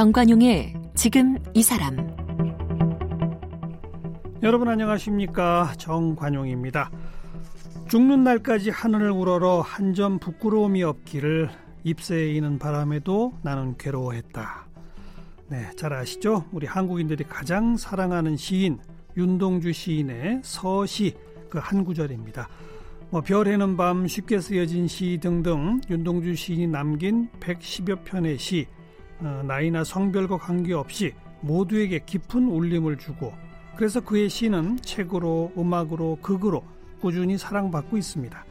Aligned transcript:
정관용의 0.00 0.72
지금 0.94 1.36
이 1.52 1.62
사람 1.62 1.94
여러분 4.42 4.66
안녕하십니까 4.70 5.74
정관용입니다. 5.76 6.90
죽는 7.86 8.24
날까지 8.24 8.70
하늘을 8.70 9.10
우러러 9.10 9.60
한 9.60 9.92
점 9.92 10.18
부끄러움이 10.18 10.82
없기를 10.82 11.50
잎새에 11.84 12.32
이는 12.32 12.58
바람에도 12.58 13.34
나는 13.42 13.76
괴로워했다. 13.76 14.66
네, 15.48 15.70
잘 15.76 15.92
아시죠? 15.92 16.46
우리 16.50 16.66
한국인들이 16.66 17.24
가장 17.24 17.76
사랑하는 17.76 18.38
시인 18.38 18.78
윤동주 19.18 19.74
시인의 19.74 20.40
서시 20.42 21.14
그 21.50 21.58
한 21.58 21.84
구절입니다. 21.84 22.48
뭐 23.10 23.20
별에는 23.20 23.76
밤 23.76 24.06
쉽게 24.06 24.40
쓰여진 24.40 24.88
시 24.88 25.18
등등 25.20 25.82
윤동주 25.90 26.36
시인이 26.36 26.68
남긴 26.68 27.28
110여 27.40 28.02
편의 28.02 28.38
시 28.38 28.66
어, 28.66 28.79
나이나 29.20 29.84
성별과 29.84 30.38
관계없이 30.38 31.12
모두에게 31.40 32.00
깊은 32.04 32.48
울림을 32.48 32.98
주고 32.98 33.32
그래서 33.76 34.00
그의 34.00 34.28
시는 34.28 34.78
책으로 34.82 35.52
음악으로 35.56 36.18
극으로 36.20 36.62
꾸준히 37.00 37.38
사랑받고 37.38 37.96
있습니다. 37.96 38.44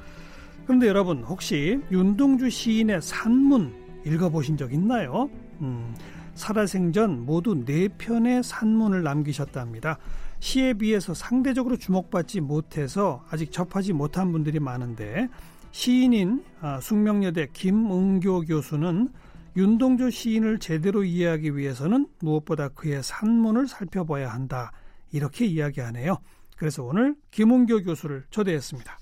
그런데 0.66 0.88
여러분 0.88 1.24
혹시 1.24 1.80
윤동주 1.91 2.50
시인의 2.50 3.02
산문 3.02 3.74
읽어보신 4.05 4.58
적 4.58 4.74
있나요? 4.74 5.30
음, 5.62 5.94
살아생전 6.34 7.26
모두 7.26 7.63
네 7.66 7.88
편의 7.90 8.44
산문을 8.44 9.04
남기셨답니다. 9.04 9.98
시에 10.40 10.74
비해서 10.74 11.13
상대적으로 11.13 11.76
주목받지 11.77 12.41
못해서 12.41 13.24
아직 13.30 13.52
접하지 13.52 13.94
못한 13.94 14.32
분들이 14.32 14.60
많은데 14.60 15.27
시인인 15.71 16.43
아, 16.62 16.80
숙명여대 16.80 17.49
김응교 17.54 18.41
교수는 18.41 19.10
윤동주 19.55 20.12
시인을 20.12 20.60
제대로 20.60 21.04
이해하기 21.04 21.58
위해서는 21.58 22.08
무엇보다 22.20 22.70
그의 22.70 23.04
산문을 23.04 23.68
살펴봐야 23.68 24.30
한다 24.30 24.72
이렇게 25.12 25.46
이야기하네요. 25.46 26.18
그래서 26.55 26.84
오늘 26.84 27.16
김은교 27.32 27.84
교수를 27.84 28.26
초대했습니다. 28.30 28.98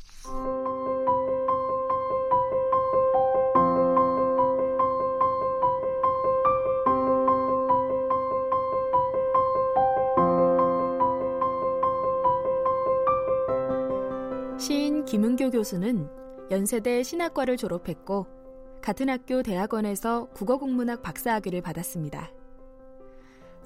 시인 14.59 15.05
김은교 15.05 15.51
교수는 15.51 16.09
연세대 16.51 17.03
신학과를 17.03 17.57
졸업했고 17.57 18.36
같은 18.81 19.09
학교 19.09 19.43
대학원에서 19.43 20.29
국어국문학 20.29 21.01
박사학위를 21.01 21.61
받았습니다. 21.61 22.31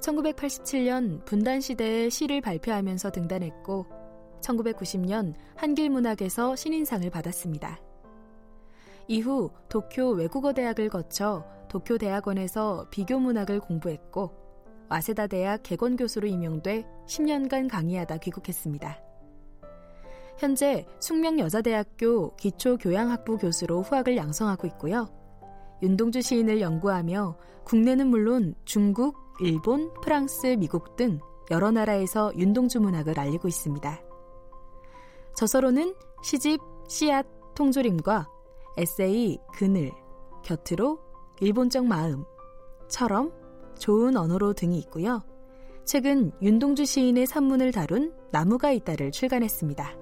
1987년 0.00 1.24
분단 1.24 1.60
시대에 1.60 2.08
시를 2.08 2.40
발표하면서 2.40 3.10
등단했고 3.12 3.86
1990년 4.40 5.34
한길문학에서 5.56 6.56
신인상을 6.56 7.08
받았습니다. 7.10 7.80
이후 9.08 9.50
도쿄 9.68 10.10
외국어 10.10 10.52
대학을 10.52 10.88
거쳐 10.88 11.44
도쿄 11.68 11.98
대학원에서 11.98 12.88
비교 12.90 13.18
문학을 13.18 13.60
공부했고 13.60 14.42
와세다 14.88 15.28
대학 15.28 15.62
개건 15.62 15.96
교수로 15.96 16.26
임용돼 16.26 16.84
10년간 17.06 17.70
강의하다 17.70 18.18
귀국했습니다. 18.18 19.11
현재 20.38 20.86
숙명여자대학교 21.00 22.34
기초교양학부 22.36 23.38
교수로 23.38 23.82
후학을 23.82 24.16
양성하고 24.16 24.66
있고요. 24.68 25.08
윤동주 25.82 26.22
시인을 26.22 26.60
연구하며 26.60 27.36
국내는 27.64 28.08
물론 28.08 28.54
중국, 28.64 29.16
일본, 29.40 29.92
프랑스, 30.02 30.46
미국 30.58 30.96
등 30.96 31.18
여러 31.50 31.70
나라에서 31.70 32.32
윤동주 32.36 32.80
문학을 32.80 33.18
알리고 33.18 33.48
있습니다. 33.48 34.00
저서로는 35.34 35.94
시집, 36.22 36.60
씨앗, 36.88 37.26
통조림과 37.54 38.28
에세이, 38.76 39.38
그늘, 39.52 39.90
곁으로, 40.44 40.98
일본적 41.40 41.84
마음, 41.86 42.24
처럼, 42.88 43.32
좋은 43.78 44.16
언어로 44.16 44.52
등이 44.52 44.78
있고요. 44.80 45.22
최근 45.84 46.30
윤동주 46.40 46.84
시인의 46.84 47.26
산문을 47.26 47.72
다룬 47.72 48.14
나무가 48.30 48.70
있다를 48.70 49.10
출간했습니다. 49.10 50.01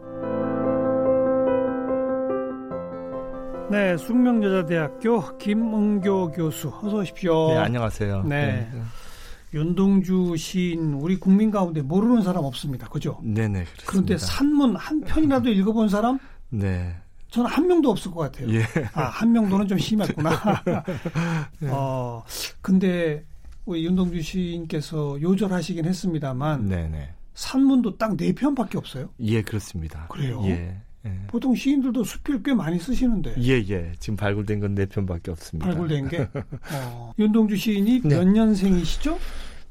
네, 3.70 3.96
숙명여자대학교 3.96 5.38
김은교 5.38 6.32
교수 6.32 6.68
어서 6.82 6.96
오십시오. 6.98 7.50
네, 7.50 7.58
안녕하세요. 7.58 8.24
네. 8.24 8.68
네. 8.72 8.82
윤동주 9.54 10.36
시인 10.36 10.94
우리 10.94 11.16
국민 11.16 11.50
가운데 11.50 11.80
모르는 11.82 12.22
사람 12.22 12.44
없습니다. 12.44 12.88
그죠? 12.88 13.18
네네. 13.22 13.64
그렇습니다. 13.64 13.84
그런데 13.86 14.18
산문 14.18 14.76
한 14.76 15.00
편이라도 15.02 15.50
읽어본 15.50 15.88
사람? 15.88 16.18
네. 16.50 16.96
저는 17.30 17.48
한 17.48 17.66
명도 17.68 17.90
없을 17.90 18.10
것 18.10 18.20
같아요. 18.20 18.52
예. 18.52 18.62
아, 18.92 19.04
한 19.04 19.30
명도는 19.32 19.68
좀 19.68 19.78
심했구나. 19.78 20.30
네. 21.60 21.68
어, 21.70 22.24
근데 22.60 23.24
우리 23.66 23.84
윤동주 23.84 24.20
시인께서 24.20 25.20
요절하시긴 25.20 25.84
했습니다만 25.84 26.68
네네. 26.68 27.14
산문도 27.34 27.98
딱 27.98 28.16
네 28.16 28.32
편밖에 28.32 28.78
없어요? 28.78 29.10
예, 29.20 29.42
그렇습니다. 29.42 30.06
그래요? 30.08 30.42
예. 30.46 30.76
예. 31.06 31.12
보통 31.28 31.54
시인들도 31.54 32.04
수필 32.04 32.42
꽤 32.42 32.52
많이 32.54 32.78
쓰시는데. 32.78 33.34
예, 33.38 33.64
예. 33.68 33.92
지금 33.98 34.16
발굴된 34.16 34.60
건 34.60 34.74
네 34.74 34.86
편밖에 34.86 35.30
없습니다. 35.30 35.66
발굴된 35.66 36.08
게. 36.08 36.28
어. 36.74 37.12
윤동주 37.18 37.56
시인이 37.56 38.02
네. 38.04 38.16
몇 38.16 38.24
년생이시죠? 38.26 39.18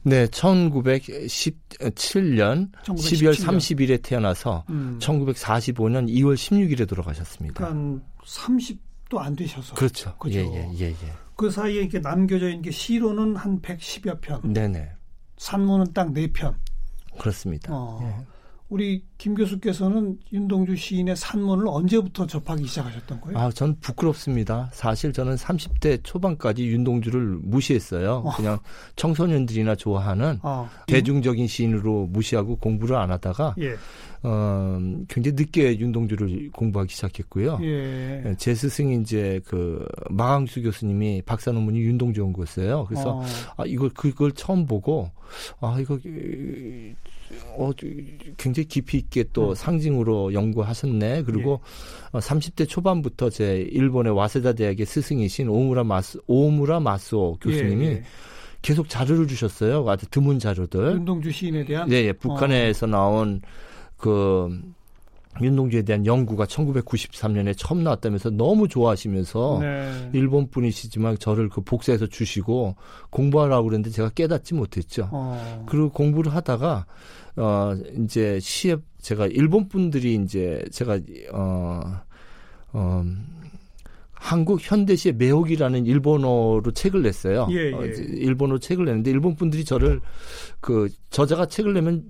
네, 0.03 0.25
1917년 0.27 2.71
12월 2.83 3.33
30일에 3.35 4.01
태어나서 4.01 4.63
음. 4.69 4.97
1945년 5.01 6.07
2월 6.09 6.35
16일에 6.35 6.87
돌아가셨습니다. 6.87 7.55
그러니까 7.55 8.01
30도 8.25 9.17
안 9.17 9.35
되셔서. 9.35 9.75
그렇죠. 9.75 10.15
그죠? 10.17 10.39
예, 10.39 10.43
예, 10.45 10.69
예, 10.79 10.85
예. 10.89 10.95
그 11.35 11.49
사이에 11.51 11.81
이렇게 11.81 11.99
남겨져 11.99 12.47
있는 12.49 12.61
게 12.61 12.71
시로는 12.71 13.35
한 13.35 13.61
110여 13.61 14.21
편. 14.21 14.53
네네. 14.53 14.89
산문은 15.37 15.93
딱 15.93 16.07
4편. 16.09 16.53
그렇습니다. 17.19 17.73
어. 17.73 17.99
예. 18.03 18.25
우리 18.69 19.03
김 19.17 19.33
교수께서는 19.33 20.19
윤동주 20.31 20.75
시인의 20.75 21.15
산문을 21.15 21.67
언제부터 21.67 22.27
접하기 22.27 22.67
시작하셨던 22.67 23.21
거예요? 23.21 23.37
아, 23.39 23.51
전 23.51 23.75
부끄럽습니다. 23.79 24.69
사실 24.71 25.11
저는 25.11 25.35
30대 25.35 26.01
초반까지 26.03 26.67
윤동주를 26.67 27.39
무시했어요. 27.41 28.23
어. 28.25 28.31
그냥 28.35 28.59
청소년들이나 28.95 29.75
좋아하는 29.75 30.39
어. 30.43 30.69
대중적인 30.85 31.47
시인으로 31.47 32.07
무시하고 32.07 32.57
공부를 32.57 32.95
안 32.95 33.09
하다가 33.09 33.55
예. 33.59 33.75
어, 34.21 34.79
굉장히 35.07 35.35
늦게 35.35 35.79
윤동주를 35.79 36.51
공부하기 36.51 36.93
시작했고요. 36.93 37.59
예. 37.61 38.23
예제 38.25 38.53
스승이 38.53 39.01
이제 39.01 39.39
그 39.45 39.87
마강수 40.09 40.61
교수님이 40.61 41.21
박사 41.25 41.51
논문이 41.51 41.79
윤동주 41.79 42.19
연구였어요. 42.19 42.85
그래서 42.85 43.17
어. 43.17 43.25
아, 43.55 43.65
이걸 43.65 43.89
그걸 43.89 44.33
처음 44.33 44.65
보고 44.65 45.11
아, 45.61 45.77
이거 45.79 45.97
어, 47.57 47.71
굉장히 48.37 48.67
깊이 48.67 48.97
있게 48.97 49.25
또 49.31 49.49
음. 49.49 49.55
상징으로 49.55 50.33
연구하셨네. 50.33 51.23
그리고 51.23 51.61
예. 52.13 52.17
어, 52.17 52.19
30대 52.19 52.67
초반부터 52.67 53.29
제 53.29 53.61
일본의 53.71 54.13
와세다 54.13 54.53
대학의 54.53 54.85
스승이신 54.85 55.47
오무라 55.47 55.85
마스 55.85 56.19
오무라 56.27 56.81
마소 56.81 57.37
교수님이 57.39 57.85
예, 57.85 57.89
예. 57.91 58.03
계속 58.61 58.89
자료를 58.89 59.27
주셨어요. 59.27 59.87
아주 59.87 60.05
드문 60.07 60.39
자료들. 60.39 60.93
윤동주 60.95 61.31
시인에 61.31 61.63
대한. 61.63 61.87
네, 61.87 62.05
예, 62.05 62.11
북한에서 62.11 62.85
어. 62.85 62.89
나온 62.89 63.41
그 63.99 64.59
윤동주에 65.41 65.83
대한 65.83 66.05
연구가 66.05 66.45
1993년에 66.45 67.53
처음 67.55 67.83
나왔다면서 67.83 68.31
너무 68.31 68.67
좋아하시면서 68.67 69.59
네. 69.61 70.09
일본 70.13 70.49
분이시지만 70.49 71.19
저를 71.19 71.49
그 71.49 71.61
복사해서 71.61 72.07
주시고 72.07 72.75
공부하라고 73.11 73.65
그랬는데 73.65 73.91
제가 73.91 74.09
깨닫지 74.09 74.55
못했죠. 74.55 75.07
어. 75.11 75.65
그리고 75.67 75.89
공부를 75.89 76.33
하다가 76.33 76.85
어 77.37 77.77
이제 78.03 78.39
시에 78.41 78.77
제가 78.99 79.27
일본 79.27 79.69
분들이 79.69 80.15
이제 80.15 80.65
제가 80.71 80.99
어 81.31 82.01
어, 82.73 83.03
한국 84.11 84.59
현대시의 84.61 85.15
매혹이라는 85.15 85.85
일본어로 85.85 86.71
책을 86.73 87.01
냈어요. 87.01 87.47
예, 87.51 87.71
예. 87.71 87.73
어, 87.73 87.83
일본어로 87.83 88.59
책을 88.59 88.85
냈는데 88.85 89.11
일본 89.11 89.35
분들이 89.35 89.63
저를 89.63 90.01
그 90.59 90.89
저자가 91.09 91.45
책을 91.45 91.73
내면 91.73 92.05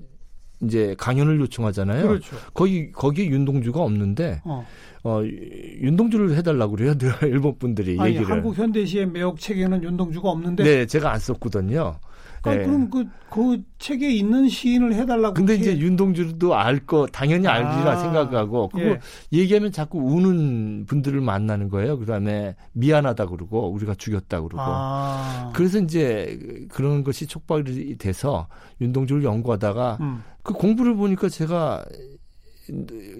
이제 0.63 0.95
강연을 0.97 1.39
요청하잖아요. 1.39 2.07
그렇죠. 2.07 2.35
거기 2.53 2.91
거기에 2.91 3.27
윤동주가 3.27 3.81
없는데 3.81 4.41
어, 4.43 4.65
어 5.03 5.21
윤동주를 5.23 6.35
해달라고 6.35 6.75
그래요. 6.75 6.95
늘 6.99 7.11
일본 7.23 7.57
분들이 7.57 7.97
아니, 7.99 8.15
얘기를. 8.15 8.29
한국 8.29 8.57
현대시의 8.57 9.07
매혹 9.07 9.39
책에는 9.39 9.83
윤동주가 9.83 10.29
없는데. 10.29 10.63
네, 10.63 10.85
제가 10.85 11.13
안 11.13 11.19
썼거든요. 11.19 11.99
아, 12.43 12.53
예. 12.53 12.63
그럼 12.63 12.89
그, 12.89 13.05
그 13.29 13.61
책에 13.79 14.09
있는 14.09 14.47
시인을 14.47 14.93
해달라고. 14.93 15.33
근데 15.33 15.55
이제 15.55 15.77
윤동주도 15.77 16.55
알 16.55 16.79
거, 16.79 17.05
당연히 17.07 17.47
알리라 17.47 17.91
아, 17.91 17.95
생각하고, 17.97 18.69
그거 18.69 18.83
예. 18.83 18.99
얘기하면 19.31 19.71
자꾸 19.71 19.99
우는 19.99 20.85
분들을 20.85 21.19
만나는 21.21 21.69
거예요. 21.69 21.99
그 21.99 22.05
다음에 22.05 22.55
미안하다 22.73 23.27
그러고, 23.27 23.69
우리가 23.71 23.95
죽였다 23.95 24.41
그러고. 24.41 24.57
아. 24.59 25.51
그래서 25.53 25.79
이제 25.79 26.39
그런 26.69 27.03
것이 27.03 27.27
촉발이 27.27 27.97
돼서 27.97 28.47
윤동주를 28.81 29.23
연구하다가 29.23 29.97
음. 30.01 30.23
그 30.43 30.53
공부를 30.53 30.95
보니까 30.95 31.29
제가 31.29 31.83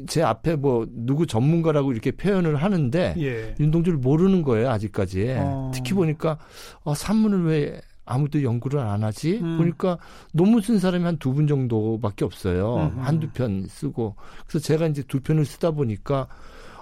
제 0.08 0.22
앞에 0.22 0.56
뭐 0.56 0.88
누구 0.92 1.26
전문가라고 1.26 1.92
이렇게 1.92 2.12
표현을 2.12 2.56
하는데 2.58 3.16
예. 3.18 3.56
윤동주를 3.60 3.98
모르는 3.98 4.44
거예요 4.44 4.70
아직까지. 4.70 5.36
어. 5.38 5.72
특히 5.74 5.94
보니까 5.94 6.38
어, 6.84 6.94
산문을 6.94 7.46
왜 7.46 7.82
아무도 8.10 8.42
연구를 8.44 8.80
안 8.80 9.04
하지? 9.04 9.38
음. 9.40 9.58
보니까 9.58 9.98
논문 10.34 10.62
쓴 10.62 10.80
사람이 10.80 11.04
한 11.06 11.18
두 11.20 11.34
분 11.34 11.48
정도밖에 11.48 12.26
없어요. 12.26 12.92
한두 12.98 13.30
편 13.30 13.66
쓰고. 13.68 14.16
그래서 14.48 14.66
제가 14.66 14.88
이제 14.88 15.04
두 15.08 15.20
편을 15.22 15.46
쓰다 15.46 15.72
보니까 15.72 16.28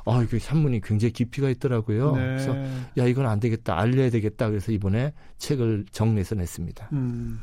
아, 0.06 0.24
이게 0.24 0.40
산문이 0.40 0.80
굉장히 0.82 1.12
깊이가 1.12 1.50
있더라고요. 1.50 2.16
네. 2.16 2.22
그래서 2.22 2.56
야, 2.98 3.06
이건 3.06 3.26
안 3.26 3.42
되겠다. 3.42 3.78
알려야 3.78 4.10
되겠다. 4.10 4.48
그래서 4.50 4.72
이번에 4.72 5.14
책을 5.38 5.86
정리해서 5.92 6.34
냈습니다. 6.36 6.90
음. 6.94 7.42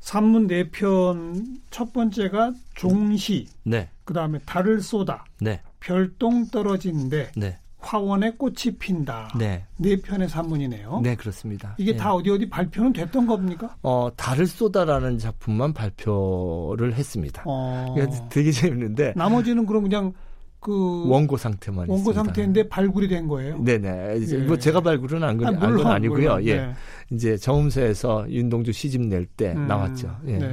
산문 0.00 0.46
네 0.46 0.64
편 0.70 1.60
첫 1.70 1.92
번째가 1.92 2.54
종시. 2.74 3.46
네. 3.64 3.90
그다음에 4.04 4.38
달을 4.46 4.80
쏟아. 4.80 5.24
네. 5.42 5.60
별똥 5.80 6.46
떨어진데. 6.46 7.32
네. 7.36 7.58
화원에 7.80 8.32
꽃이 8.32 8.76
핀다. 8.78 9.30
네. 9.38 9.64
네 9.76 9.96
편의 9.96 10.28
산문이네요. 10.28 11.00
네, 11.02 11.14
그렇습니다. 11.16 11.74
이게 11.78 11.92
네. 11.92 11.98
다 11.98 12.14
어디 12.14 12.30
어디 12.30 12.48
발표는 12.48 12.92
됐던 12.92 13.26
겁니까? 13.26 13.76
어, 13.82 14.10
달을 14.16 14.46
쏟아라는 14.46 15.18
작품만 15.18 15.72
발표를 15.72 16.94
했습니다. 16.94 17.42
어... 17.46 17.94
되게 18.30 18.52
재밌는데. 18.52 19.14
나머지는 19.16 19.66
그럼 19.66 19.84
그냥 19.84 20.12
그 20.60 21.08
원고 21.08 21.38
상태만 21.38 21.88
원고 21.88 21.96
있습니다. 21.96 22.22
상태인데 22.22 22.68
발굴이 22.68 23.08
된 23.08 23.26
거예요. 23.26 23.58
네네. 23.64 24.18
이제 24.18 24.38
예. 24.38 24.42
뭐 24.42 24.58
제가 24.58 24.80
발굴은 24.82 25.24
안, 25.24 25.38
건, 25.38 25.56
아, 25.56 25.58
건 25.58 25.86
아니고요. 25.86 26.34
물론, 26.34 26.46
예. 26.46 26.56
네. 26.56 26.74
이제 27.10 27.36
정음사에서 27.38 28.30
윤동주 28.30 28.72
시집 28.72 29.00
낼때 29.06 29.54
음, 29.54 29.66
나왔죠. 29.66 30.18
예. 30.26 30.36
네. 30.36 30.46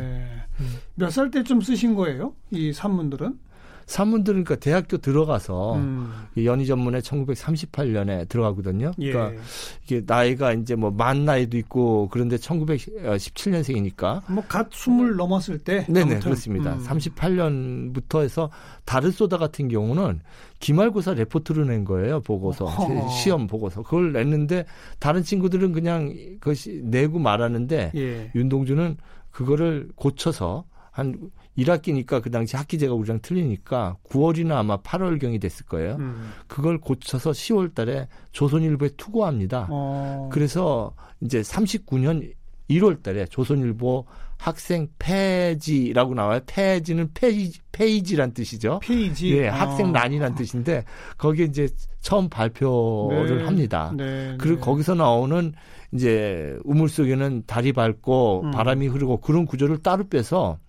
음. 0.60 0.76
몇살 0.96 1.30
때쯤 1.30 1.60
쓰신 1.60 1.94
거예요? 1.94 2.34
이 2.52 2.72
산문들은? 2.72 3.38
산문들은 3.88 4.44
그러니까 4.44 4.64
대학교 4.64 4.98
들어가서 4.98 5.76
음. 5.78 6.12
연희 6.44 6.66
전문에 6.66 7.00
1938년에 7.00 8.28
들어가거든요. 8.30 8.92
예. 9.00 9.12
그러니까 9.12 9.42
이게 9.86 10.02
나이가 10.06 10.52
이제 10.54 10.76
뭐 10.76 10.92
만 10.92 11.26
나이도 11.26 11.58
있고 11.58 12.10
그런데 12.12 12.36
1917년생이니까 12.38 14.24
뭐갓 14.32 14.70
스물 14.74 15.16
넘었을 15.16 15.60
때 15.60 15.86
네네 15.88 16.02
아무튼. 16.02 16.20
그렇습니다. 16.20 16.74
음. 16.74 16.84
38년부터 16.84 18.24
해서 18.24 18.50
다르소다 18.86 19.38
같은 19.38 19.68
경우는 19.68 20.20
기말고사 20.60 21.14
레포트를 21.14 21.68
낸 21.68 21.86
거예요. 21.86 22.20
보고서 22.22 22.66
어허. 22.66 23.10
시험 23.10 23.48
보고서 23.48 23.84
그걸 23.84 24.12
냈는데 24.14 24.66
다른 25.00 25.24
친구들은 25.24 25.72
그냥 25.72 26.14
그것이 26.40 26.82
내고 26.84 27.20
말하는데 27.20 27.92
예. 27.96 28.32
윤동주는 28.36 28.98
그거를 29.32 29.90
고쳐서 29.96 30.66
한 30.92 31.30
1학기니까 31.58 32.22
그 32.22 32.30
당시 32.30 32.56
학기제가 32.56 32.94
우리랑 32.94 33.20
틀리니까 33.22 33.98
9월이나 34.10 34.58
아마 34.58 34.78
8월경이 34.78 35.42
됐을 35.42 35.66
거예요. 35.66 35.96
음. 35.96 36.32
그걸 36.48 36.78
고쳐서 36.78 37.32
10월 37.32 37.74
달에 37.74 38.08
조선일보에 38.32 38.90
투고합니다. 38.98 39.68
어. 39.70 40.30
그래서 40.32 40.94
이제 41.22 41.42
39년 41.42 42.32
1월 42.70 43.02
달에 43.02 43.26
조선일보 43.26 44.06
학생 44.38 44.88
폐지라고 45.00 46.14
나와요. 46.14 46.40
폐지는 46.46 47.10
페이지, 47.14 47.60
페이지란 47.72 48.34
뜻이죠. 48.34 48.80
페이지. 48.84 49.36
예, 49.36 49.48
학생란이란 49.48 50.34
아. 50.34 50.36
뜻인데 50.36 50.84
거기에 51.18 51.46
이제 51.46 51.68
처음 52.02 52.30
발표를 52.30 53.40
네. 53.40 53.44
합니다. 53.46 53.92
네. 53.96 54.36
그리고 54.38 54.58
네. 54.58 54.62
거기서 54.62 54.94
나오는 54.94 55.54
이제 55.94 56.58
우물 56.66 56.90
속에는 56.90 57.44
달이 57.48 57.74
밝고 57.74 58.42
음. 58.44 58.52
바람이 58.52 58.88
흐르고 58.88 59.22
그런 59.22 59.46
구조를 59.46 59.80
따로 59.80 60.08
빼서 60.08 60.60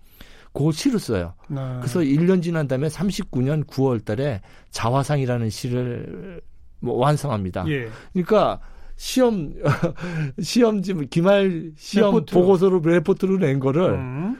그 0.53 0.71
시를 0.71 0.99
써요. 0.99 1.33
네. 1.47 1.61
그래서 1.79 1.99
1년 1.99 2.41
지난 2.41 2.67
다음에 2.67 2.87
39년 2.87 3.65
9월 3.65 4.03
달에 4.03 4.41
자화상이라는 4.71 5.49
시를 5.49 6.41
뭐 6.79 6.97
완성합니다. 6.97 7.65
예. 7.67 7.87
그러니까 8.13 8.59
시험 8.95 9.53
시험지 10.41 10.93
기말 11.09 11.71
시험 11.77 12.15
레포트. 12.15 12.33
보고서로 12.33 12.81
레포트를 12.83 13.39
낸 13.39 13.59
거를 13.59 13.91
음. 13.93 14.37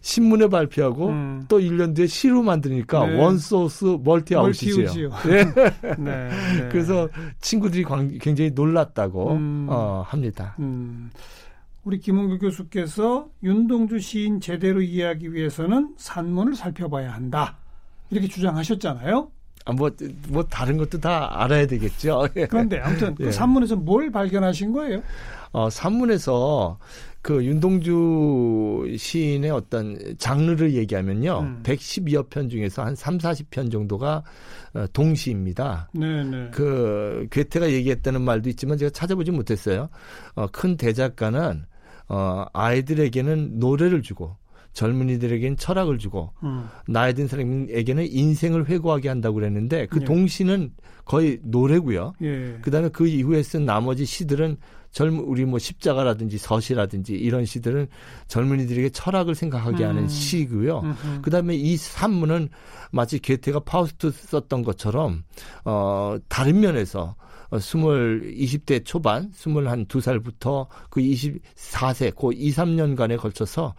신문에 0.00 0.48
발표하고 0.48 1.08
음. 1.08 1.44
또 1.48 1.58
1년 1.58 1.94
뒤에 1.96 2.06
시로 2.06 2.42
만드니까 2.42 3.06
네. 3.06 3.18
one 3.18 3.45
source 3.45 3.98
multi 4.04 4.34
out이죠. 4.36 4.82
네. 5.26 5.44
네. 5.96 6.28
네. 6.28 6.68
그래서 6.70 7.08
친구들이 7.40 7.86
굉장히 8.20 8.50
놀랐다고 8.50 9.32
음. 9.32 9.66
어, 9.70 10.04
합니다. 10.06 10.54
음. 10.58 11.10
우리 11.84 11.98
김은규 11.98 12.38
교수께서 12.38 13.28
윤동주 13.42 13.98
시인 13.98 14.40
제대로 14.40 14.80
이해하기 14.80 15.34
위해서는 15.34 15.94
산문을 15.98 16.54
살펴봐야 16.54 17.12
한다. 17.12 17.58
이렇게 18.10 18.26
주장하셨잖아요. 18.26 19.30
아, 19.66 19.72
뭐, 19.72 19.90
뭐, 20.28 20.44
다른 20.44 20.76
것도 20.76 21.00
다 21.00 21.42
알아야 21.42 21.66
되겠죠. 21.66 22.28
그런데 22.50 22.78
아무튼 22.80 23.14
그 23.14 23.26
예. 23.26 23.30
산문에서 23.30 23.76
뭘 23.76 24.10
발견하신 24.10 24.72
거예요? 24.72 25.02
어, 25.52 25.70
산문에서 25.70 26.78
그 27.22 27.42
윤동주 27.44 28.96
시인의 28.98 29.50
어떤 29.50 29.96
장르를 30.18 30.74
얘기하면요. 30.74 31.38
음. 31.40 31.60
112여 31.62 32.28
편 32.28 32.50
중에서 32.50 32.84
한 32.84 32.94
3, 32.94 33.16
40편 33.18 33.72
정도가 33.72 34.22
어, 34.74 34.86
동시입니다. 34.92 35.88
네네. 35.94 36.50
그 36.50 37.26
괴테가 37.30 37.70
얘기했다는 37.70 38.20
말도 38.20 38.50
있지만 38.50 38.76
제가 38.76 38.90
찾아보지 38.90 39.30
못했어요. 39.30 39.88
어, 40.34 40.46
큰 40.48 40.76
대작가는 40.76 41.64
어, 42.08 42.44
아이들에게는 42.52 43.58
노래를 43.58 44.02
주고 44.02 44.36
젊은이들에게는 44.74 45.56
철학을 45.56 45.98
주고 45.98 46.32
음. 46.42 46.68
나이 46.86 47.14
든 47.14 47.28
사람에게는 47.28 48.08
인생을 48.10 48.68
회고하게 48.68 49.08
한다고 49.08 49.36
그랬는데 49.36 49.86
그 49.86 50.00
예. 50.02 50.04
동시는 50.04 50.72
거의 51.04 51.38
노래고요. 51.42 52.14
예. 52.22 52.58
그다음에 52.60 52.88
그 52.88 53.06
이후에 53.06 53.42
쓴 53.42 53.64
나머지 53.64 54.04
시들은 54.04 54.56
젊 54.90 55.28
우리 55.28 55.44
뭐 55.44 55.58
십자가라든지 55.58 56.38
서시라든지 56.38 57.14
이런 57.14 57.44
시들은 57.44 57.88
젊은이들에게 58.28 58.90
철학을 58.90 59.34
생각하게 59.34 59.84
음. 59.84 59.88
하는 59.88 60.08
시고요. 60.08 60.82
그다음에 61.22 61.56
이 61.56 61.76
산문은 61.76 62.48
마치 62.92 63.18
게테가 63.18 63.60
파우스트 63.60 64.12
썼던 64.12 64.62
것처럼 64.62 65.24
어 65.64 66.16
다른 66.28 66.60
면에서 66.60 67.16
어, 67.16 67.16
스물 67.58 68.32
이십 68.34 68.66
대 68.66 68.80
초반, 68.80 69.30
스물 69.32 69.68
한 69.68 69.86
두 69.86 70.00
살부터 70.00 70.68
그 70.90 71.00
이십사 71.00 71.92
세그 71.92 72.30
이, 72.34 72.50
삼 72.50 72.74
년간에 72.76 73.16
걸쳐서 73.16 73.74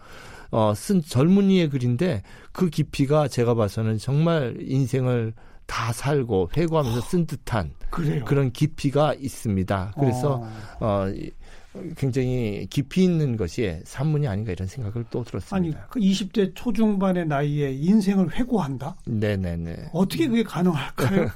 어, 0.51 0.74
쓴 0.75 1.01
젊은이의 1.01 1.70
글인데 1.70 2.22
그 2.51 2.70
깊이가 2.70 3.27
제가 3.27 3.55
봐서는 3.55 3.98
정말 3.98 4.55
인생을 4.60 5.34
다 5.65 5.91
살고 5.91 6.51
회고하면서 6.55 7.01
쓴 7.01 7.25
듯한 7.25 7.74
그래요? 7.89 8.24
그런 8.25 8.51
깊이가 8.51 9.15
있습니다. 9.15 9.94
그래서 10.00 10.44
어, 10.79 11.08
어 11.08 11.13
굉장히 11.98 12.67
깊이 12.70 13.03
있는 13.03 13.38
것이 13.38 13.79
산문이 13.84 14.27
아닌가 14.27 14.51
이런 14.51 14.67
생각을 14.67 15.05
또 15.10 15.24
들었습니다. 15.24 15.55
아니, 15.55 15.89
그 15.89 16.00
20대 16.00 16.51
초중반의 16.55 17.27
나이에 17.27 17.72
인생을 17.74 18.34
회고한다? 18.34 18.98
네네네. 19.05 19.89
어떻게 19.94 20.27
그게 20.27 20.44
가능할까요? 20.44 21.29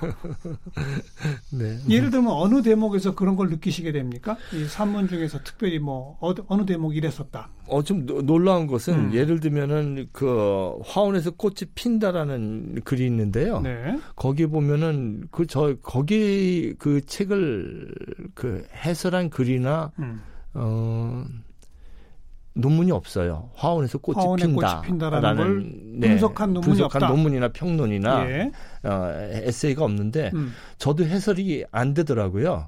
네. 1.51 1.79
예를 1.89 2.09
들면 2.11 2.31
어느 2.31 2.61
대목에서 2.61 3.15
그런 3.15 3.35
걸 3.35 3.49
느끼시게 3.49 3.91
됩니까? 3.91 4.37
이 4.53 4.65
산문 4.65 5.07
중에서 5.07 5.39
특별히 5.43 5.79
뭐 5.79 6.17
어느 6.21 6.65
대목이 6.65 6.97
이랬었다. 6.97 7.49
어, 7.69 7.83
좀 7.83 8.05
놀라운 8.25 8.67
것은 8.67 8.93
음. 8.93 9.13
예를 9.13 9.39
들면은 9.39 10.07
그 10.11 10.73
화원에서 10.85 11.31
꽃이 11.31 11.55
핀다라는 11.75 12.81
글이 12.83 13.05
있는데요. 13.05 13.61
네. 13.61 13.99
거기 14.15 14.45
보면은 14.45 15.23
그 15.31 15.45
저 15.47 15.75
거기 15.81 16.75
그 16.77 17.05
책을 17.05 17.93
그 18.35 18.65
해설한 18.75 19.29
글이나 19.29 19.91
음. 19.99 20.21
어, 20.53 21.25
논문이 22.53 22.91
없어요. 22.91 23.49
화원에서 23.55 23.97
꽃이 23.99 24.35
핀다. 24.41 24.81
핀다라는 24.81 25.99
네, 25.99 26.09
분석한 26.09 26.53
논문이 26.53 26.65
분석한 26.65 27.03
없다. 27.03 27.13
논문이나 27.15 27.47
평론이나 27.49 28.29
예. 28.29 28.51
어, 28.83 29.11
에세이가 29.31 29.83
없는데 29.83 30.31
음. 30.33 30.51
저도 30.77 31.05
해설이 31.05 31.65
안 31.71 31.93
되더라고요. 31.93 32.67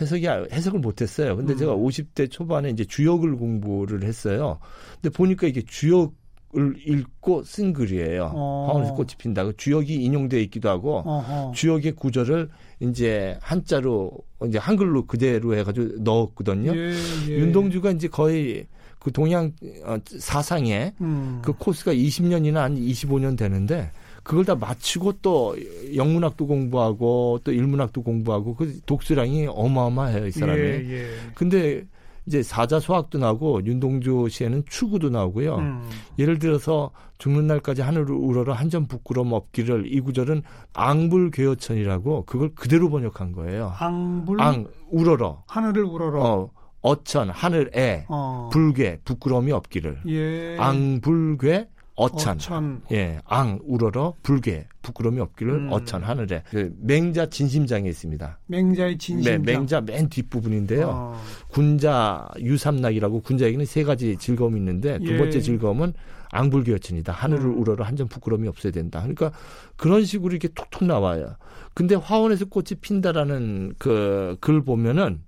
해석이 0.00 0.26
해석을 0.26 0.80
못했어요. 0.80 1.36
근데 1.36 1.52
음. 1.52 1.58
제가 1.58 1.74
50대 1.74 2.30
초반에 2.30 2.70
이제 2.70 2.84
주역을 2.84 3.36
공부를 3.36 4.04
했어요. 4.04 4.58
근데 5.00 5.10
보니까 5.14 5.46
이게 5.46 5.62
주역 5.62 6.14
을 6.54 6.76
읽고 6.86 7.44
쓴 7.44 7.72
글이에요. 7.72 8.30
어. 8.34 8.66
화원에서 8.68 8.92
꽃이 8.92 9.12
핀다. 9.16 9.42
그 9.42 9.56
주역이 9.56 9.94
인용되어 9.94 10.38
있기도 10.40 10.68
하고 10.68 10.98
어허. 10.98 11.52
주역의 11.54 11.92
구절을 11.92 12.50
이제 12.80 13.38
한자로 13.40 14.12
이제 14.46 14.58
한글로 14.58 15.06
그대로 15.06 15.56
해가지고 15.56 16.02
넣었거든요. 16.02 16.76
예, 16.76 16.92
예. 17.28 17.38
윤동주가 17.38 17.92
이제 17.92 18.06
거의 18.06 18.66
그 18.98 19.10
동양 19.10 19.52
어, 19.84 19.96
사상에 20.04 20.92
음. 21.00 21.40
그 21.42 21.54
코스가 21.54 21.94
20년이나 21.94 22.56
한 22.56 22.76
25년 22.76 23.38
되는데 23.38 23.90
그걸 24.22 24.44
다 24.44 24.54
마치고 24.54 25.14
또 25.22 25.56
영문학도 25.94 26.46
공부하고 26.46 27.40
또 27.44 27.52
일문학도 27.52 28.02
공부하고 28.02 28.54
그 28.54 28.80
독서량이 28.86 29.46
어마어마해요, 29.48 30.26
이 30.26 30.30
사람이. 30.30 30.60
예, 30.60 30.64
예. 30.90 31.06
근데 31.34 31.84
이제 32.26 32.40
사자 32.42 32.78
수학도 32.78 33.18
나오고 33.18 33.64
윤동주 33.66 34.28
시에는 34.30 34.62
추구도 34.68 35.10
나오고요. 35.10 35.56
음. 35.56 35.82
예를 36.20 36.38
들어서 36.38 36.92
죽는 37.18 37.48
날까지 37.48 37.82
하늘을 37.82 38.12
우러러 38.14 38.52
한 38.52 38.70
점 38.70 38.86
부끄럼 38.86 39.32
없기를 39.32 39.92
이 39.92 40.00
구절은 40.00 40.42
앙불괴어천이라고 40.72 42.24
그걸 42.26 42.54
그대로 42.54 42.90
번역한 42.90 43.32
거예요. 43.32 43.72
앙불 43.78 44.40
앙 44.40 44.66
우러러 44.90 45.42
하늘을 45.46 45.82
우러러 45.84 46.20
어, 46.22 46.50
어천 46.82 47.30
하늘에 47.30 48.06
어. 48.08 48.48
불괴 48.52 48.98
부끄러움이 49.04 49.52
없기를 49.52 50.00
예. 50.08 50.56
앙불괴 50.58 51.68
어천. 51.94 52.36
어천. 52.36 52.82
예, 52.92 53.18
앙 53.26 53.58
우러러 53.64 54.14
불괴 54.22 54.66
부끄러움이 54.82 55.20
없기를 55.20 55.52
음. 55.52 55.68
어천 55.72 56.02
하늘에 56.02 56.42
그 56.50 56.74
맹자 56.80 57.26
진심장에 57.26 57.88
있습니다. 57.88 58.38
맹자의 58.46 58.98
진심장. 58.98 59.42
네, 59.42 59.52
맹자 59.52 59.82
맨 59.82 60.08
뒷부분인데요. 60.08 60.88
어. 60.88 61.20
군자 61.48 62.26
유삼락이라고 62.38 63.20
군자에게는 63.20 63.66
세 63.66 63.84
가지 63.84 64.16
즐거움이 64.16 64.58
있는데 64.58 64.98
두 65.00 65.12
예. 65.12 65.18
번째 65.18 65.40
즐거움은 65.40 65.92
앙불괴어천이다. 66.30 67.12
하늘을 67.12 67.44
음. 67.44 67.58
우러러 67.60 67.84
한 67.84 67.96
점 67.96 68.08
부끄러움이 68.08 68.48
없어야 68.48 68.72
된다. 68.72 69.00
그러니까 69.00 69.32
그런 69.76 70.04
식으로 70.06 70.30
이렇게 70.32 70.48
툭툭 70.48 70.84
나와요. 70.86 71.36
근데 71.74 71.94
화원에서 71.94 72.46
꽃이 72.46 72.68
핀다라는 72.80 73.74
그 73.78 74.36
글 74.40 74.64
보면은 74.64 75.20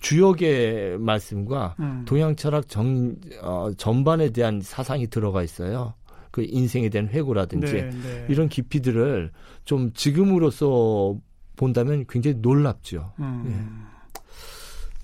주역의 0.00 0.98
말씀과 0.98 1.76
음. 1.80 2.04
동양 2.06 2.36
철학 2.36 2.68
전, 2.68 3.16
어, 3.42 3.70
전반에 3.76 4.30
대한 4.30 4.60
사상이 4.60 5.08
들어가 5.08 5.42
있어요. 5.42 5.94
그 6.30 6.44
인생에 6.46 6.88
대한 6.90 7.08
회고라든지 7.08 7.72
네, 7.72 7.90
네. 7.90 8.26
이런 8.28 8.48
깊이들을 8.48 9.30
좀 9.64 9.92
지금으로서 9.94 11.16
본다면 11.56 12.04
굉장히 12.08 12.36
놀랍죠. 12.40 13.12
음. 13.18 13.44
예. 13.48 14.20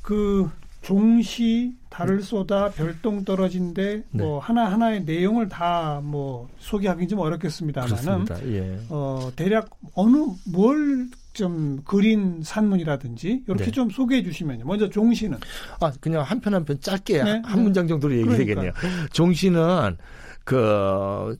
그 0.02 0.50
종시 0.82 1.74
달을 1.88 2.22
쏟아 2.22 2.70
별똥 2.70 3.24
떨어진데 3.24 3.96
네. 4.10 4.22
뭐 4.22 4.40
하나 4.40 4.70
하나의 4.70 5.04
내용을 5.04 5.48
다 5.48 6.00
뭐 6.02 6.48
소개하기 6.58 7.08
좀 7.08 7.20
어렵겠습니다만은 7.20 8.26
예. 8.46 8.78
어 8.90 9.30
대략 9.36 9.70
어느 9.94 10.16
뭘 10.44 11.08
좀 11.32 11.80
그린 11.84 12.40
산문이라든지 12.42 13.44
이렇게 13.46 13.64
네. 13.64 13.70
좀 13.70 13.88
소개해 13.90 14.22
주시면요. 14.22 14.64
먼저 14.66 14.88
종시는 14.88 15.38
아 15.80 15.90
그냥 16.00 16.22
한 16.22 16.40
편 16.40 16.52
한 16.54 16.64
편 16.64 16.78
짧게 16.80 17.22
네? 17.24 17.42
한 17.44 17.62
문장 17.62 17.86
정도로 17.86 18.14
얘기해 18.16 18.36
되겠네요. 18.36 18.72
종시는 19.12 19.96
그 20.44 21.36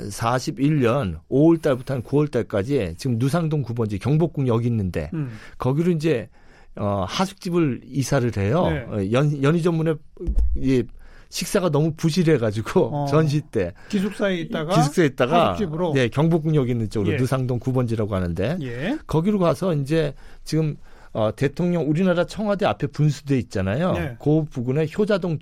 1941년 0.00 1.20
5월 1.30 1.60
달부터 1.62 1.94
한 1.94 2.02
9월 2.02 2.30
달까지 2.30 2.94
지금 2.96 3.16
누상동 3.18 3.62
9번지 3.62 4.00
경복궁역 4.00 4.64
있는데 4.66 5.10
음. 5.14 5.30
거기로 5.58 5.92
이제 5.92 6.28
어 6.76 7.04
하숙집을 7.08 7.80
이사를 7.84 8.30
해요. 8.36 8.68
네. 8.70 8.78
어, 8.88 9.12
연 9.12 9.42
연희 9.42 9.62
전문에 9.62 9.94
이 10.56 10.82
식사가 11.30 11.70
너무 11.70 11.92
부실해가지고 11.94 12.80
어. 12.94 13.06
전시 13.06 13.40
때 13.40 13.72
기숙사에 13.88 14.36
있다가 14.40 14.74
기숙사에 14.74 15.06
있다가 15.06 15.54
집으로 15.56 15.92
네 15.94 16.08
경복궁역 16.08 16.68
있는 16.68 16.90
쪽으로 16.90 17.14
예. 17.14 17.16
느상동 17.16 17.60
9번지라고 17.60 18.10
하는데 18.10 18.58
예. 18.60 18.98
거기로 19.06 19.38
가서 19.38 19.74
이제 19.74 20.12
지금 20.44 20.76
어, 21.12 21.30
대통령 21.34 21.88
우리나라 21.88 22.26
청와대 22.26 22.66
앞에 22.66 22.88
분수대 22.88 23.38
있잖아요. 23.38 23.92
네. 23.92 24.16
그 24.20 24.44
부근에 24.44 24.86
효자동 24.96 25.38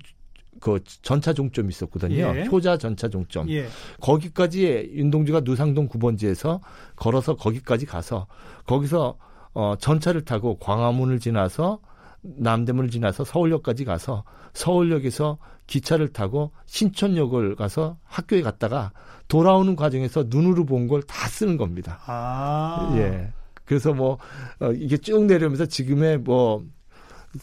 그 0.59 0.79
전차 1.01 1.33
종점이 1.33 1.69
있었거든요. 1.69 2.33
예. 2.35 2.45
효자 2.45 2.77
전차 2.77 3.07
종점. 3.07 3.49
예. 3.49 3.67
거기까지 3.99 4.91
윤동주가 4.93 5.41
누상동 5.41 5.89
9번지에서 5.89 6.59
걸어서 6.95 7.35
거기까지 7.35 7.85
가서 7.85 8.27
거기서 8.65 9.17
어 9.53 9.75
전차를 9.79 10.25
타고 10.25 10.59
광화문을 10.59 11.19
지나서 11.19 11.79
남대문을 12.21 12.91
지나서 12.91 13.23
서울역까지 13.23 13.85
가서 13.85 14.23
서울역에서 14.53 15.37
기차를 15.69 16.07
타고 16.09 16.51
신촌역을 16.65 17.55
가서 17.55 17.97
학교에 18.03 18.41
갔다가 18.41 18.91
돌아오는 19.27 19.75
과정에서 19.75 20.25
눈으로 20.27 20.65
본 20.65 20.87
걸 20.87 21.03
다 21.03 21.27
쓰는 21.29 21.57
겁니다. 21.57 21.99
아. 22.07 22.91
예. 22.97 23.31
그래서 23.65 23.93
뭐, 23.93 24.17
어, 24.59 24.71
이게 24.71 24.97
쭉 24.97 25.25
내려오면서 25.25 25.67
지금의 25.67 26.17
뭐, 26.21 26.63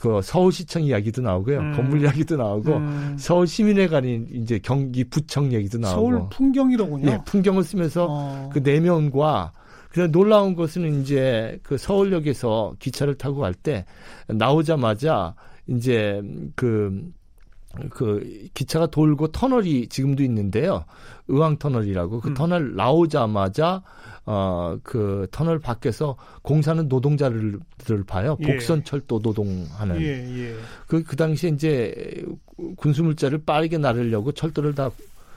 그 0.01 0.21
서울시청 0.21 0.83
이야기도 0.83 1.23
나오고요. 1.23 1.61
음. 1.61 1.77
건물 1.77 2.03
이야기도 2.03 2.37
나오고 2.37 2.77
음. 2.79 3.17
서울 3.17 3.47
시민회관인 3.47 4.27
이제 4.33 4.59
경기 4.59 5.05
부청 5.05 5.53
얘기도 5.53 5.79
나오고 5.79 5.95
서울 5.95 6.29
풍경이로군요. 6.31 7.09
예, 7.09 7.19
풍경을 7.25 7.63
쓰면서 7.63 8.07
어. 8.11 8.51
그 8.53 8.59
내면과 8.59 9.53
그냥 9.91 10.11
놀라운 10.11 10.57
것은 10.57 11.01
이제 11.01 11.61
그 11.63 11.79
서울역에서 11.79 12.75
기차를 12.81 13.15
타고 13.15 13.39
갈 13.39 13.55
때 13.55 13.85
나오자마자 14.27 15.37
이제 15.69 16.21
그 16.57 17.01
그 17.91 18.49
기차가 18.55 18.87
돌고 18.87 19.29
터널이 19.33 19.89
지금도 19.89 20.23
있는데요. 20.23 20.85
의왕 21.29 21.59
터널이라고 21.59 22.21
그 22.21 22.29
음. 22.29 22.35
터널 22.35 22.75
나오자마자 22.77 23.83
어 24.25 24.77
그 24.83 25.27
터널 25.31 25.59
밖에서 25.59 26.17
공사는 26.43 26.89
노동자를 26.89 27.61
봐요. 28.07 28.37
예. 28.41 28.47
복선 28.47 28.85
철도 28.85 29.21
노동하는. 29.21 30.01
예, 30.01 30.51
예. 30.51 30.55
그, 30.87 31.03
그 31.03 31.17
당시에 31.17 31.51
이제 31.51 32.25
군수물자를 32.77 33.43
빠르게 33.45 33.79
나르려고 33.79 34.33
철도를 34.33 34.75
다 34.75 34.91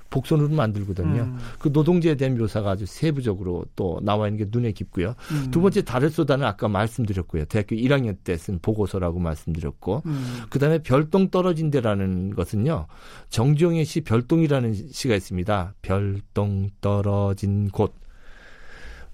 복선으로 0.10 0.50
만들거든요. 0.50 1.22
음. 1.22 1.38
그 1.60 1.70
노동제에 1.72 2.16
대한 2.16 2.38
묘사가 2.38 2.72
아주 2.72 2.86
세부적으로 2.86 3.66
또 3.76 4.00
나와 4.04 4.28
있는 4.28 4.44
게 4.44 4.50
눈에 4.52 4.72
깊고요. 4.72 5.14
음. 5.32 5.52
두 5.52 5.62
번째 5.62 5.84
달을 5.84 6.10
쏘다는 6.10 6.46
아까 6.46 6.68
말씀드렸고요. 6.68 7.46
대학교 7.46 7.76
1학년 7.76 8.18
때 8.24 8.38
쓴 8.40 8.58
보고서라고 8.60 9.20
말씀드렸고 9.20 10.04
음. 10.06 10.44
그다음에 10.50 10.80
별똥 10.80 11.30
떨어진대라는 11.30 12.36
것은요. 12.36 12.88
정지영의 13.30 13.86
시 13.86 14.02
별똥이라는 14.02 14.74
시가 14.92 15.16
있습니다. 15.16 15.74
별똥 15.82 16.70
떨어진 16.82 17.70
곳 17.70 17.94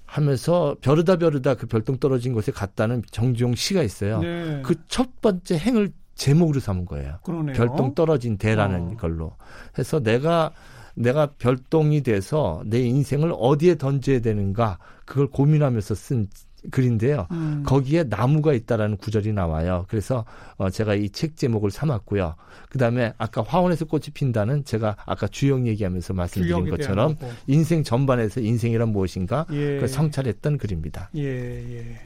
하면서 0.06 0.76
벼르다 0.82 1.18
벼르다 1.18 1.56
그 1.56 1.66
별똥 1.68 1.98
떨어진 1.98 2.34
곳에 2.34 2.52
갔다는 2.52 3.02
정지용 3.12 3.56
시가 3.56 3.84
있어요. 3.84 4.20
네. 4.20 4.62
그첫 4.64 5.22
번째 5.22 5.58
행을 5.58 5.92
제목으로 6.16 6.60
삼은 6.60 6.86
거예요. 6.86 7.20
그러네요. 7.24 7.56
별똥 7.56 7.94
떨어진 7.96 8.38
대라는 8.38 8.94
어. 8.94 8.98
걸로 8.98 9.34
해서 9.78 10.00
내가 10.00 10.52
내가 10.96 11.28
별똥이 11.38 12.02
돼서 12.04 12.64
내 12.66 12.80
인생을 12.82 13.34
어디에 13.38 13.78
던져야 13.78 14.20
되는가 14.22 14.80
그걸 15.06 15.28
고민하면서 15.28 15.96
쓴 15.96 16.28
글인데요. 16.72 17.28
음. 17.30 17.62
거기에 17.64 18.06
나무가 18.06 18.52
있다라는 18.54 18.98
구절이 18.98 19.34
나와요. 19.34 19.86
그래서 19.88 20.26
어 20.58 20.70
제가 20.72 20.96
이 20.96 21.10
책 21.10 21.38
제목을 21.38 21.70
삼았고요. 21.70 22.36
그 22.70 22.80
다음에 22.80 23.14
아까 23.20 23.44
화원에서 23.44 23.86
꽃이 23.86 24.06
핀다는 24.16 24.66
제가 24.66 24.96
아까 25.06 25.28
주역 25.28 25.68
얘기하면서 25.68 26.14
말씀드린 26.14 26.70
것처럼 26.72 27.18
인생 27.46 27.84
전반에서 27.84 28.42
인생이란 28.42 28.90
무엇인가 28.90 29.46
예. 29.52 29.78
그 29.80 29.88
성찰했던 29.88 30.58
글입니다. 30.58 31.12
예, 31.16 31.22
예. 31.24 32.00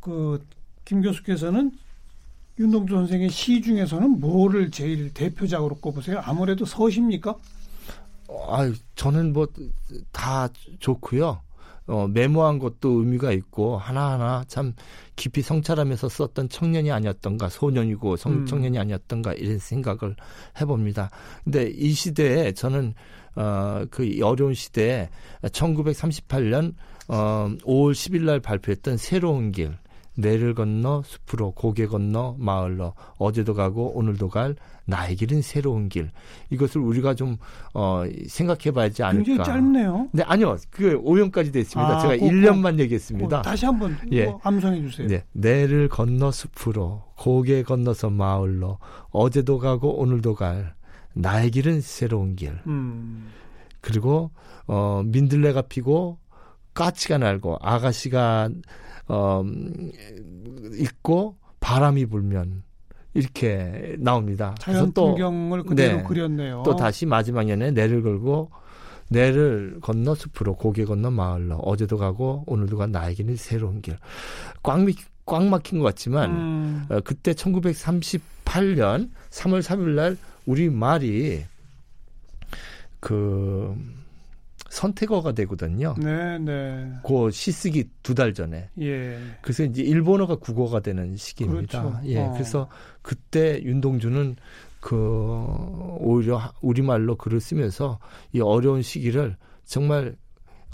그 0.00 0.38
김 0.84 1.02
교수께서는 1.02 1.70
윤동주 2.58 2.92
선생의 2.94 3.30
시 3.30 3.62
중에서는 3.62 4.18
뭐를 4.18 4.72
제일 4.72 5.14
대표작으로 5.14 5.76
꼽으세요? 5.76 6.20
아무래도 6.24 6.64
서시입니까? 6.64 7.36
아, 8.48 8.72
저는 8.94 9.32
뭐 9.32 9.46
다 10.12 10.48
좋고요. 10.78 11.40
어, 11.86 12.06
메모한 12.06 12.58
것도 12.60 13.00
의미가 13.00 13.32
있고 13.32 13.76
하나하나 13.76 14.44
참 14.46 14.74
깊이 15.16 15.42
성찰하면서 15.42 16.08
썼던 16.08 16.48
청년이 16.48 16.92
아니었던가 16.92 17.48
소년이고 17.48 18.16
성, 18.16 18.32
음. 18.32 18.46
청년이 18.46 18.78
아니었던가 18.78 19.32
이런 19.34 19.58
생각을 19.58 20.14
해봅니다. 20.60 21.10
근데 21.42 21.64
이 21.66 21.92
시대에 21.92 22.52
저는 22.52 22.94
어, 23.34 23.84
그 23.90 24.18
어려운 24.22 24.54
시대에 24.54 25.08
1938년 25.42 26.74
어, 27.08 27.50
5월 27.62 27.92
10일 27.92 28.22
날 28.22 28.38
발표했던 28.38 28.96
새로운 28.96 29.50
길 29.50 29.76
내를 30.20 30.54
건너 30.54 31.02
숲으로 31.04 31.52
고개 31.52 31.86
건너 31.86 32.36
마을로 32.38 32.94
어제도 33.18 33.54
가고 33.54 33.96
오늘도 33.96 34.28
갈 34.28 34.56
나의 34.84 35.16
길은 35.16 35.42
새로운 35.42 35.88
길 35.88 36.10
이것을 36.50 36.80
우리가 36.80 37.14
좀 37.14 37.36
어, 37.74 38.04
생각해봐야 38.26 38.90
지 38.90 39.02
않을까. 39.02 39.24
굉장히 39.24 39.46
짧네요. 39.46 40.08
네 40.12 40.22
아니요 40.24 40.56
그 40.70 40.96
오형까지 41.02 41.52
됐습니다. 41.52 41.96
아, 41.96 42.00
제가 42.00 42.16
꼭, 42.16 42.26
1년만 42.26 42.78
얘기했습니다. 42.78 43.38
어, 43.38 43.42
다시 43.42 43.66
한번 43.66 43.96
예. 44.10 44.26
뭐 44.26 44.40
암송해 44.42 44.80
주세요. 44.82 45.08
네 45.08 45.24
내를 45.32 45.88
건너 45.88 46.30
숲으로 46.30 47.02
고개 47.16 47.62
건너서 47.62 48.10
마을로 48.10 48.78
어제도 49.10 49.58
가고 49.58 49.98
오늘도 49.98 50.34
갈 50.34 50.74
나의 51.14 51.50
길은 51.50 51.80
새로운 51.80 52.36
길. 52.36 52.58
음. 52.66 53.28
그리고 53.80 54.30
어 54.66 55.02
민들레가 55.04 55.62
피고 55.62 56.18
까치가 56.80 57.18
날고 57.18 57.58
아가씨가 57.60 58.48
어, 59.08 59.44
있고 60.78 61.36
바람이 61.60 62.06
불면 62.06 62.62
이렇게 63.12 63.96
나옵니다. 63.98 64.54
자연 64.58 64.90
또, 64.94 65.08
풍경을 65.08 65.64
그대로 65.64 65.98
네, 65.98 66.02
그렸네요. 66.04 66.62
또 66.64 66.76
다시 66.76 67.04
마지막 67.04 67.44
년에 67.44 67.72
내를 67.72 68.02
걸고 68.02 68.50
내를 69.10 69.78
건너 69.82 70.14
숲으로 70.14 70.54
고개 70.54 70.86
건너 70.86 71.10
마을로 71.10 71.56
어제도 71.56 71.98
가고 71.98 72.44
오늘도 72.46 72.78
간 72.78 72.92
나에게는 72.92 73.36
새로운 73.36 73.82
길. 73.82 73.98
꽉, 74.62 74.80
꽉 75.26 75.44
막힌 75.44 75.80
것 75.80 75.84
같지만 75.84 76.30
음. 76.30 76.86
어, 76.88 77.00
그때 77.00 77.32
1938년 77.32 79.10
3월 79.28 79.60
3일 79.60 79.88
날 79.90 80.16
우리 80.46 80.70
말이 80.70 81.44
그 83.00 83.76
선택어가 84.70 85.32
되거든요. 85.32 85.94
네, 85.98 86.38
네. 86.38 86.90
그 87.06 87.30
시쓰기 87.30 87.90
두 88.02 88.14
달 88.14 88.32
전에. 88.32 88.70
예. 88.80 89.18
그래서 89.42 89.64
이제 89.64 89.82
일본어가 89.82 90.36
국어가 90.36 90.80
되는 90.80 91.14
시기입니다. 91.16 91.82
그렇죠. 91.82 92.00
예. 92.06 92.20
어. 92.20 92.32
그래서 92.32 92.68
그때 93.02 93.60
윤동주는 93.62 94.36
그 94.80 94.96
오히려 95.98 96.40
우리말로 96.62 97.16
글을 97.16 97.40
쓰면서 97.40 97.98
이 98.32 98.40
어려운 98.40 98.80
시기를 98.80 99.36
정말 99.64 100.16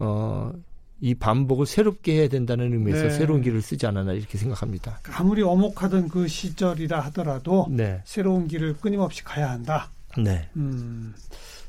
어 0.00 0.52
이 1.00 1.14
반복을 1.14 1.66
새롭게 1.66 2.14
해야 2.14 2.28
된다는 2.28 2.72
의미에서 2.72 3.02
네. 3.02 3.10
새로운 3.10 3.42
길을 3.42 3.60
쓰지 3.60 3.86
않았나 3.86 4.14
이렇게 4.14 4.38
생각합니다. 4.38 5.00
아무리 5.12 5.42
어목하던 5.42 6.08
그 6.08 6.26
시절이라 6.26 7.00
하더라도 7.00 7.66
네. 7.70 8.00
새로운 8.04 8.48
길을 8.48 8.78
끊임없이 8.78 9.22
가야 9.22 9.50
한다. 9.50 9.90
네. 10.16 10.48
음, 10.56 11.14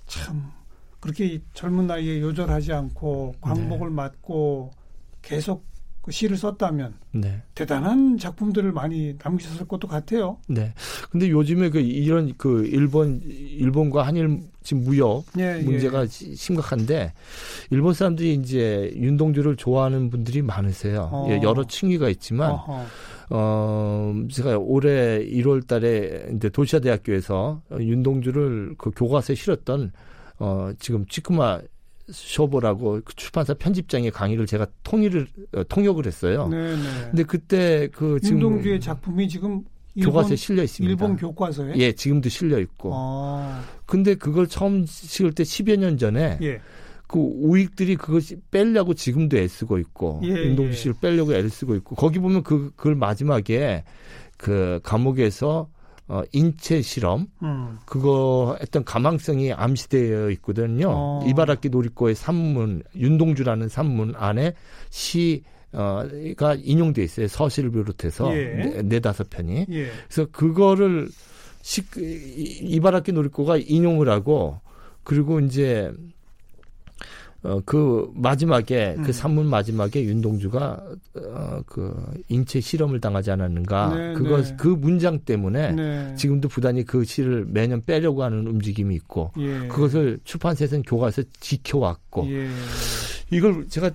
참 0.05 0.49
그렇게 1.07 1.39
젊은 1.53 1.87
나이에 1.87 2.19
요절하지 2.19 2.73
않고 2.73 3.35
광복을 3.39 3.87
네. 3.87 3.95
맞고 3.95 4.71
계속 5.21 5.65
그 6.01 6.11
시를 6.11 6.35
썼다면 6.35 6.95
네. 7.13 7.41
대단한 7.55 8.17
작품들을 8.17 8.73
많이 8.73 9.15
남기셨을 9.21 9.67
것도 9.67 9.87
같아요. 9.87 10.37
네. 10.49 10.73
근데 11.09 11.29
요즘에 11.29 11.69
그 11.69 11.79
이런 11.79 12.33
그 12.37 12.65
일본 12.65 13.21
일본과 13.23 14.05
한일 14.05 14.41
지금 14.63 14.83
무역 14.83 15.25
예, 15.37 15.59
예. 15.59 15.63
문제가 15.63 16.03
예. 16.03 16.07
심각한데 16.07 17.13
일본 17.69 17.93
사람들이 17.93 18.33
이제 18.33 18.91
윤동주를 18.95 19.55
좋아하는 19.55 20.09
분들이 20.09 20.41
많으세요. 20.41 21.09
어. 21.11 21.27
예, 21.29 21.41
여러 21.41 21.65
층위가 21.65 22.09
있지만 22.09 22.51
어허. 22.51 22.85
어 23.29 24.13
제가 24.29 24.57
올해 24.57 25.25
1월 25.25 25.65
달에 25.67 26.27
이제 26.35 26.49
도시아 26.49 26.79
대학교에서 26.79 27.61
윤동주를 27.79 28.75
그 28.77 28.91
교과서에 28.91 29.35
실었던 29.35 29.91
어 30.39 30.71
지금 30.79 31.05
치쿠마 31.07 31.61
쇼보라고 32.09 33.01
그 33.03 33.15
출판사 33.15 33.53
편집장의 33.53 34.11
강의를 34.11 34.45
제가 34.45 34.67
통일을 34.83 35.27
어, 35.53 35.63
통역을 35.67 36.05
했어요. 36.05 36.47
네네. 36.47 36.77
근데 37.09 37.23
그때 37.23 37.87
그 37.91 38.19
지금 38.21 38.41
윤동주의 38.41 38.79
작품이 38.79 39.27
지금 39.27 39.63
일본, 39.95 40.13
교과서에 40.13 40.35
실려 40.35 40.63
있습니다. 40.63 40.91
일본 40.91 41.17
교과서에? 41.17 41.73
예, 41.77 41.91
지금도 41.91 42.29
실려 42.29 42.59
있고. 42.59 42.91
아. 42.93 43.63
근데 43.85 44.15
그걸 44.15 44.47
처음 44.47 44.85
실을 44.85 45.33
때 45.33 45.43
10여 45.43 45.77
년 45.77 45.97
전에 45.97 46.37
예. 46.41 46.61
그 47.07 47.19
우익들이 47.19 47.95
그것이 47.95 48.37
빼려고 48.51 48.93
지금도 48.93 49.37
애쓰고 49.37 49.77
있고 49.79 50.21
예, 50.23 50.29
윤동주 50.29 50.73
씨를 50.73 50.95
빼려고 51.01 51.33
애를 51.33 51.49
쓰고 51.49 51.75
있고 51.75 51.95
거기 51.95 52.19
보면 52.19 52.43
그 52.43 52.71
그걸 52.75 52.95
마지막에 52.95 53.83
그 54.37 54.79
감옥에서 54.83 55.69
어, 56.09 56.23
인체 56.31 56.81
실험 56.81 57.27
음. 57.43 57.77
그거 57.85 58.57
했던 58.61 58.83
가망성이 58.85 59.51
암시되어 59.51 60.29
있거든요. 60.31 60.87
어. 60.89 61.25
이바라키 61.27 61.69
놀이터의 61.69 62.15
산문 62.15 62.83
윤동주라는 62.95 63.67
산문 63.67 64.13
안에 64.15 64.53
시 64.89 65.43
어가 65.73 66.55
인용돼 66.55 67.03
있어요. 67.03 67.27
서실을 67.27 67.71
비롯해서 67.71 68.35
예. 68.35 68.45
네, 68.45 68.81
네 68.83 68.99
다섯 68.99 69.29
편이. 69.29 69.65
예. 69.69 69.89
그래서 70.07 70.29
그거를 70.31 71.09
시, 71.61 71.83
이바라키 72.61 73.11
놀이터가 73.11 73.57
인용을 73.57 74.09
하고 74.09 74.61
그리고 75.03 75.41
이제 75.41 75.91
어, 77.43 77.61
그 77.65 78.11
마지막에 78.15 78.93
그 78.95 79.01
음. 79.01 79.03
그 79.05 79.13
산문 79.13 79.45
마지막에 79.45 80.03
윤동주가 80.03 80.83
어, 81.15 81.61
그 81.65 81.93
인체 82.29 82.59
실험을 82.59 82.99
당하지 82.99 83.31
않았는가 83.31 83.95
네, 83.95 84.13
그거 84.13 84.41
네. 84.41 84.55
그 84.57 84.67
문장 84.67 85.19
때문에 85.19 85.71
네. 85.71 86.15
지금도 86.15 86.49
부단히 86.49 86.83
그 86.83 87.03
시를 87.03 87.45
매년 87.47 87.81
빼려고 87.81 88.23
하는 88.23 88.47
움직임이 88.47 88.95
있고 88.95 89.31
예. 89.37 89.67
그것을 89.67 90.19
출판사에서는 90.23 90.83
교과서 90.83 91.23
지켜왔고 91.39 92.06
예. 92.27 92.47
이걸 93.29 93.67
제가 93.67 93.91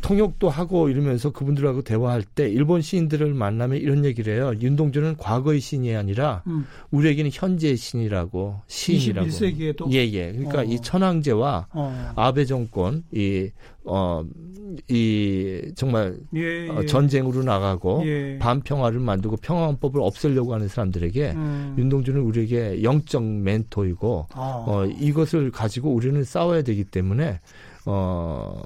통역도 0.00 0.48
하고 0.48 0.88
이러면서 0.88 1.30
그분들하고 1.30 1.82
대화할 1.82 2.22
때 2.22 2.48
일본 2.48 2.80
시인들을 2.80 3.34
만나면 3.34 3.78
이런 3.78 4.04
얘기를 4.04 4.34
해요. 4.34 4.52
윤동주는 4.60 5.16
과거의 5.16 5.60
신이 5.60 5.94
아니라 5.94 6.42
음. 6.46 6.66
우리에게는 6.90 7.30
현재의 7.32 7.76
신이라고 7.76 8.60
시인이라고. 8.66 9.28
21세기에도 9.28 9.92
예, 9.92 9.98
예. 9.98 10.32
그러니까 10.32 10.60
어. 10.60 10.64
이 10.64 10.80
천황제와 10.80 11.68
어. 11.72 12.12
아베 12.16 12.44
정권 12.44 13.04
이 13.12 13.50
어, 13.84 14.24
이 14.88 15.72
정말 15.76 16.16
예, 16.34 16.66
예. 16.66 16.68
어, 16.68 16.84
전쟁으로 16.86 17.42
나가고 17.42 18.02
예. 18.06 18.38
반평화를 18.38 18.98
만들고 18.98 19.36
평화헌법을 19.36 20.00
없애려고 20.00 20.54
하는 20.54 20.68
사람들에게 20.68 21.32
음. 21.32 21.74
윤동주는 21.78 22.20
우리에게 22.20 22.82
영적 22.82 23.22
멘토이고 23.22 24.28
아. 24.32 24.64
어, 24.66 24.86
이것을 24.86 25.50
가지고 25.50 25.92
우리는 25.92 26.22
싸워야 26.24 26.62
되기 26.62 26.84
때문에 26.84 27.40
어, 27.86 28.60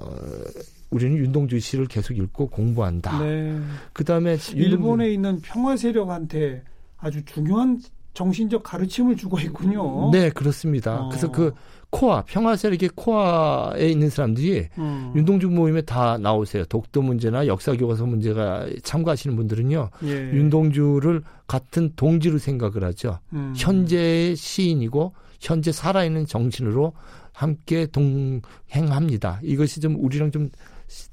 우리는 0.89 1.17
윤동주 1.17 1.59
씨를 1.59 1.87
계속 1.87 2.17
읽고 2.17 2.47
공부한다. 2.47 3.19
네. 3.19 3.59
그 3.93 4.03
다음에 4.03 4.37
일본에 4.55 5.11
있는 5.11 5.39
평화 5.41 5.77
세력한테 5.77 6.63
아주 6.97 7.23
중요한 7.25 7.79
정신적 8.19 8.63
가르침을 8.63 9.15
주고 9.15 9.39
있군요. 9.39 10.11
네, 10.11 10.29
그렇습니다. 10.29 11.03
어. 11.03 11.07
그래서 11.07 11.31
그 11.31 11.53
코아, 11.89 12.21
평화 12.23 12.57
세력의 12.57 12.89
코아에 12.93 13.87
있는 13.87 14.09
사람들이 14.09 14.67
음. 14.77 15.13
윤동주 15.15 15.47
모임에 15.47 15.81
다 15.83 16.17
나오세요. 16.17 16.65
독도 16.65 17.01
문제나 17.01 17.47
역사 17.47 17.71
교과서 17.71 18.05
문제가 18.05 18.67
참가하시는 18.83 19.37
분들은요. 19.37 19.89
예. 20.03 20.09
윤동주를 20.09 21.23
같은 21.47 21.93
동지로 21.95 22.39
생각을 22.39 22.83
하죠. 22.83 23.19
음. 23.31 23.53
현재의 23.55 24.35
시인이고 24.35 25.13
현재 25.39 25.71
살아있는 25.71 26.25
정신으로 26.25 26.91
함께 27.31 27.87
동행합니다. 27.87 29.39
이것이 29.43 29.79
좀 29.79 29.95
우리랑 29.97 30.31
좀 30.31 30.49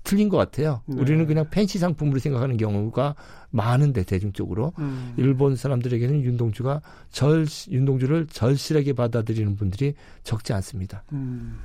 틀린 0.05 0.29
것 0.29 0.37
같아요. 0.37 0.83
네. 0.87 1.01
우리는 1.01 1.27
그냥 1.27 1.47
팬시 1.51 1.79
상품으로 1.79 2.19
생각하는 2.19 2.57
경우가 2.57 3.15
많은데 3.51 4.05
대중적으로 4.05 4.73
음. 4.79 5.15
일본 5.17 5.57
사람들에게는 5.57 6.23
윤동주가 6.23 6.81
절 7.11 7.47
윤동주를 7.71 8.27
절실하게 8.27 8.95
받아들이는 8.95 9.57
분들이 9.57 9.95
적지 10.25 10.53
않습니다. 10.55 11.03
음. 11.13 11.59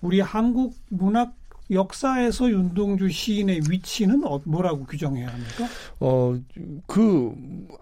우리 0.00 0.20
한국 0.20 0.74
문학 0.88 1.34
역사에서 1.70 2.50
윤동주 2.50 3.08
시인의 3.08 3.62
위치는 3.70 4.24
어, 4.24 4.40
뭐라고 4.44 4.84
규정해야 4.84 5.28
합니까? 5.28 5.66
어, 6.00 6.38
그 6.86 7.34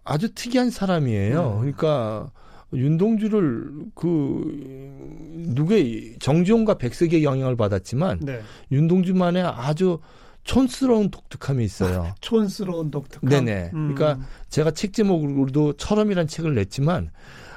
아주 0.05 0.33
특이한 0.35 0.71
사람이에요. 0.71 1.55
음. 1.55 1.61
그러니까 1.61 2.31
윤동주를 2.73 3.71
그 3.95 4.45
누구의 5.37 6.17
정지용과 6.21 6.75
백석의 6.75 7.25
영향을 7.25 7.57
받았지만 7.57 8.21
네. 8.23 8.41
윤동주만의 8.71 9.43
아주 9.43 9.99
촌스러운 10.45 11.11
독특함이 11.11 11.65
있어요. 11.65 12.03
아, 12.03 12.15
촌스러운 12.21 12.91
독특함. 12.91 13.29
네네. 13.29 13.71
음. 13.75 13.95
그러니까 13.95 14.27
제가 14.49 14.71
책 14.71 14.93
제목으로도 14.93 15.75
철험이란 15.75 16.27
책을 16.27 16.55
냈지만 16.55 17.11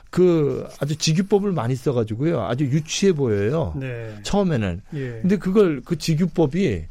그 0.09 0.67
아주 0.79 0.95
직유법을 0.95 1.53
많이 1.53 1.75
써가지고요. 1.75 2.41
아주 2.43 2.65
유치해 2.65 3.13
보여요. 3.13 3.73
네. 3.75 4.15
처음에는. 4.23 4.81
예. 4.93 5.19
근데 5.21 5.37
그걸 5.37 5.81
그 5.83 5.97
직유법이 5.97 6.85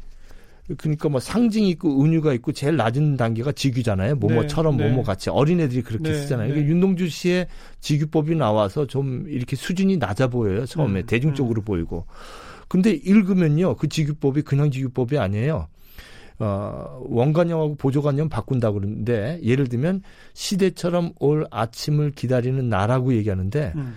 그러니까 0.77 1.09
뭐 1.09 1.19
상징이 1.19 1.69
있고 1.71 2.03
은유가 2.03 2.33
있고 2.33 2.53
제일 2.53 2.77
낮은 2.77 3.17
단계가 3.17 3.51
직유잖아요. 3.51 4.15
뭐뭐처럼 4.15 4.77
네, 4.77 4.89
뭐뭐 4.89 5.03
같이 5.03 5.29
어린애들이 5.29 5.81
그렇게 5.81 6.09
네, 6.09 6.15
쓰잖아요. 6.15 6.47
네. 6.47 6.53
그러니까 6.53 6.73
윤동주 6.73 7.09
씨의 7.09 7.47
직유법이 7.81 8.35
나와서 8.35 8.87
좀 8.87 9.25
이렇게 9.27 9.55
수준이 9.55 9.97
낮아 9.97 10.27
보여요. 10.27 10.65
처음에 10.65 11.01
음, 11.01 11.05
대중적으로 11.05 11.61
보이고. 11.61 12.05
근데 12.69 12.91
읽으면요. 12.91 13.75
그 13.75 13.89
직유법이 13.89 14.43
그냥 14.43 14.71
직유법이 14.71 15.17
아니에요. 15.17 15.67
어, 16.39 17.01
원관념하고 17.07 17.75
보조관념 17.75 18.29
바꾼다고 18.29 18.79
그러는데 18.79 19.39
예를 19.43 19.67
들면 19.67 20.01
시대처럼 20.33 21.13
올 21.19 21.45
아침을 21.51 22.11
기다리는 22.11 22.67
나라고 22.69 23.13
얘기하는데 23.13 23.73
음. 23.75 23.95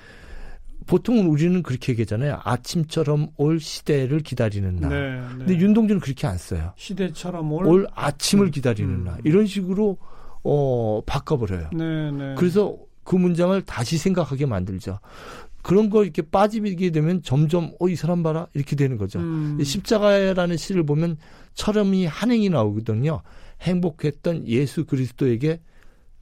보통은 0.86 1.26
우리는 1.26 1.62
그렇게 1.62 1.92
얘기하잖아요. 1.92 2.40
아침처럼 2.44 3.28
올 3.36 3.60
시대를 3.60 4.20
기다리는 4.20 4.76
날. 4.76 4.90
네, 4.90 5.20
네. 5.20 5.38
근데 5.38 5.58
윤동주는 5.58 6.00
그렇게 6.00 6.26
안 6.26 6.38
써요. 6.38 6.72
시대처럼 6.76 7.52
올, 7.52 7.66
올 7.66 7.86
아침을 7.94 8.50
기다리는 8.50 8.90
음. 8.92 9.04
날. 9.04 9.18
이런 9.24 9.46
식으로 9.46 9.98
어 10.44 11.00
바꿔버려요. 11.06 11.70
네, 11.72 12.10
네. 12.12 12.34
그래서 12.38 12.76
그 13.04 13.16
문장을 13.16 13.60
다시 13.62 13.98
생각하게 13.98 14.46
만들죠. 14.46 15.00
그런 15.62 15.90
거 15.90 16.04
이렇게 16.04 16.22
빠지게 16.22 16.90
되면 16.90 17.22
점점 17.22 17.72
어 17.80 17.88
이 17.88 17.96
사람 17.96 18.22
봐라 18.22 18.46
이렇게 18.54 18.76
되는 18.76 18.96
거죠. 18.96 19.18
음. 19.18 19.58
십자가라는 19.62 20.56
시를 20.56 20.84
보면 20.86 21.16
철음이 21.54 22.06
한행이 22.06 22.48
나오거든요. 22.50 23.22
행복했던 23.62 24.46
예수 24.46 24.84
그리스도에게 24.84 25.60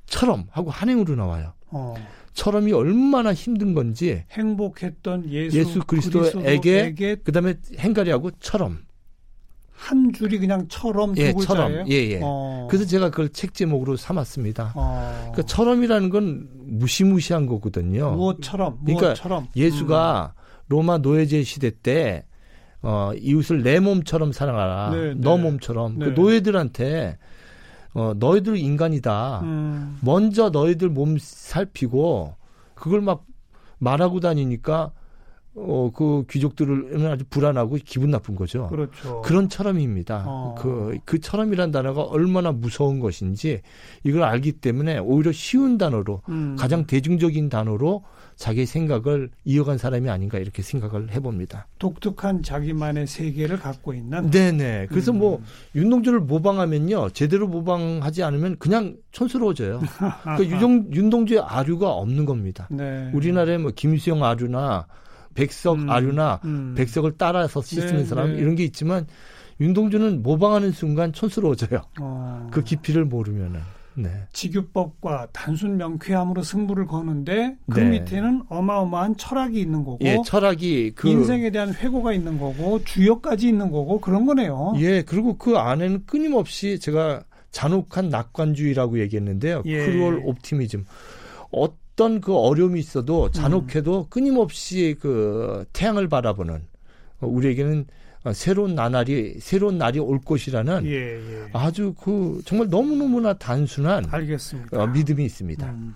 처럼 0.07 0.45
하고 0.51 0.71
한행으로 0.71 1.17
나와요. 1.17 1.53
어. 1.71 1.95
처럼이 2.35 2.73
얼마나 2.73 3.33
힘든 3.33 3.75
건지 3.75 4.25
행복했던 4.33 5.31
예수, 5.31 5.59
예수 5.59 5.81
그리스도에게 5.81 7.17
그다음에 7.25 7.55
행가리하고 7.79 8.33
처럼 8.41 8.81
한 9.73 10.13
줄이 10.13 10.39
그냥 10.39 10.67
처럼 10.69 11.15
예, 11.17 11.33
처럼 11.33 11.89
예, 11.89 11.95
예. 11.95 12.21
어. 12.23 12.67
그래서 12.71 12.87
제가 12.87 13.11
그걸 13.11 13.29
책 13.31 13.55
제목으로 13.55 13.97
삼았습니다. 13.97 14.73
어. 14.75 15.31
그러니까 15.33 15.43
처럼이라는 15.43 16.11
건 16.11 16.49
무시무시한 16.55 17.47
거거든요. 17.47 18.13
무엇처럼 18.13 18.79
그러니까 18.85 19.07
무엇처럼 19.09 19.49
예수가 19.55 20.35
음. 20.37 20.41
로마 20.69 20.99
노예제 20.99 21.43
시대 21.43 21.71
때 21.71 22.25
어, 22.83 23.13
이웃을 23.19 23.63
내 23.63 23.79
몸처럼 23.81 24.33
사랑하라. 24.33 24.91
네, 24.91 25.15
너 25.17 25.37
네. 25.37 25.43
몸처럼. 25.43 25.99
그 25.99 26.05
네. 26.05 26.15
그 26.15 26.21
노예들한테 26.21 27.19
어, 27.95 28.13
너희들 28.17 28.57
인간이다. 28.57 29.41
음. 29.45 29.99
먼저 30.03 30.51
너희들 30.51 30.89
몸 30.89 31.17
살피고 31.19 32.35
그걸 32.75 33.01
막 33.01 33.25
말하고 33.79 34.21
다니니까 34.21 34.93
어, 35.57 35.91
그 35.95 36.25
귀족들은 36.29 37.07
아주 37.07 37.25
불안하고 37.31 37.79
기분 37.85 38.11
나쁜 38.11 38.35
거죠. 38.35 38.67
그렇죠. 38.69 39.23
그런 39.23 39.49
처럼입니다. 39.49 40.25
어. 40.27 40.55
그, 40.59 40.99
그 41.05 41.21
처럼이란 41.21 41.71
단어가 41.71 42.03
얼마나 42.03 42.51
무서운 42.51 42.99
것인지 42.99 43.63
이걸 44.03 44.25
알기 44.25 44.53
때문에 44.53 44.99
오히려 44.99 45.31
쉬운 45.31 45.79
단어로 45.79 46.23
음. 46.29 46.57
가장 46.59 46.87
대중적인 46.87 47.49
단어로 47.49 48.03
자기 48.37 48.67
생각을 48.67 49.31
이어간 49.45 49.79
사람이 49.79 50.09
아닌가 50.11 50.39
이렇게 50.39 50.63
생각을 50.63 51.13
해봅니다. 51.13 51.67
독특한 51.79 52.43
자기만의 52.43 53.07
세계를 53.07 53.59
갖고 53.59 53.95
있는. 53.95 54.31
네네. 54.31 54.87
그래서 54.91 55.13
뭐 55.13 55.25
음. 55.25 55.25
뭐 55.25 55.43
윤동주를 55.75 56.21
모방하면요 56.21 57.11
제대로 57.11 57.49
모방하지 57.49 58.23
않으면 58.23 58.57
그냥 58.59 58.97
촌스러워져요. 59.13 59.81
그러니까 60.23 60.45
유정, 60.45 60.93
윤동주의 60.93 61.41
아류가 61.41 61.91
없는 61.93 62.25
겁니다. 62.25 62.69
네. 62.71 63.11
우리나라에 63.15 63.59
뭐 63.59 63.71
김수영 63.75 64.23
아류나 64.23 64.87
백석 65.35 65.79
음, 65.79 65.91
아류나 65.91 66.41
음. 66.45 66.75
백석을 66.77 67.15
따라서 67.17 67.63
씻는 67.63 67.97
네, 67.97 68.05
사람 68.05 68.33
네. 68.33 68.39
이런 68.39 68.55
게 68.55 68.65
있지만 68.65 69.07
윤동주는 69.61 70.23
모방하는 70.23 70.73
순간 70.73 71.13
촌스러워져요. 71.13 71.83
어. 72.01 72.49
그 72.51 72.63
깊이를 72.63 73.05
모르면은. 73.05 73.61
네. 73.97 74.11
직유법과 74.33 75.29
단순 75.33 75.77
명쾌함으로 75.77 76.43
승부를 76.43 76.87
거는데 76.87 77.57
그 77.71 77.81
네. 77.81 78.01
밑에는 78.01 78.45
어마어마한 78.49 79.17
철학이 79.17 79.61
있는 79.61 79.85
거고 79.85 79.99
예, 80.03 80.19
철학이 80.25 80.93
그 80.95 81.09
인생에 81.09 81.51
대한 81.51 81.73
회고가 81.73 82.13
있는 82.13 82.39
거고 82.39 82.83
주역까지 82.85 83.49
있는 83.49 83.71
거고 83.71 84.01
그런 84.01 84.27
거네요. 84.27 84.75
예, 84.79 85.03
그리고 85.03 85.39
그 85.39 85.57
안에는 85.57 86.07
끊임없이 86.07 86.79
제가 86.79 87.23
잔혹한 87.51 88.09
낙관주의라고 88.09 88.99
얘기했는데요. 89.01 89.63
예. 89.67 89.87
cruel 89.87 90.23
optimism. 90.25 90.85
어, 91.53 91.69
어떤 91.95 92.21
그 92.21 92.35
어려움이 92.37 92.79
있어도 92.81 93.31
잔혹해도 93.31 94.01
음. 94.01 94.07
끊임없이 94.11 94.97
그 95.01 95.65
태양을 95.73 96.09
바라보는 96.09 96.67
어, 97.21 97.27
우리에게는 97.27 97.87
새로운 98.33 98.75
나날이 98.75 99.39
새로운 99.41 99.77
날이 99.79 99.99
올 99.99 100.19
것이라는 100.21 100.87
예, 100.87 101.17
예. 101.17 101.47
아주 101.53 101.95
그 102.01 102.41
정말 102.45 102.69
너무 102.71 102.97
너무나 102.97 103.35
단순한 103.35 104.07
알겠습니다. 104.11 104.83
어, 104.83 104.87
믿음이 104.87 105.25
있습니다. 105.25 105.67
음. 105.71 105.95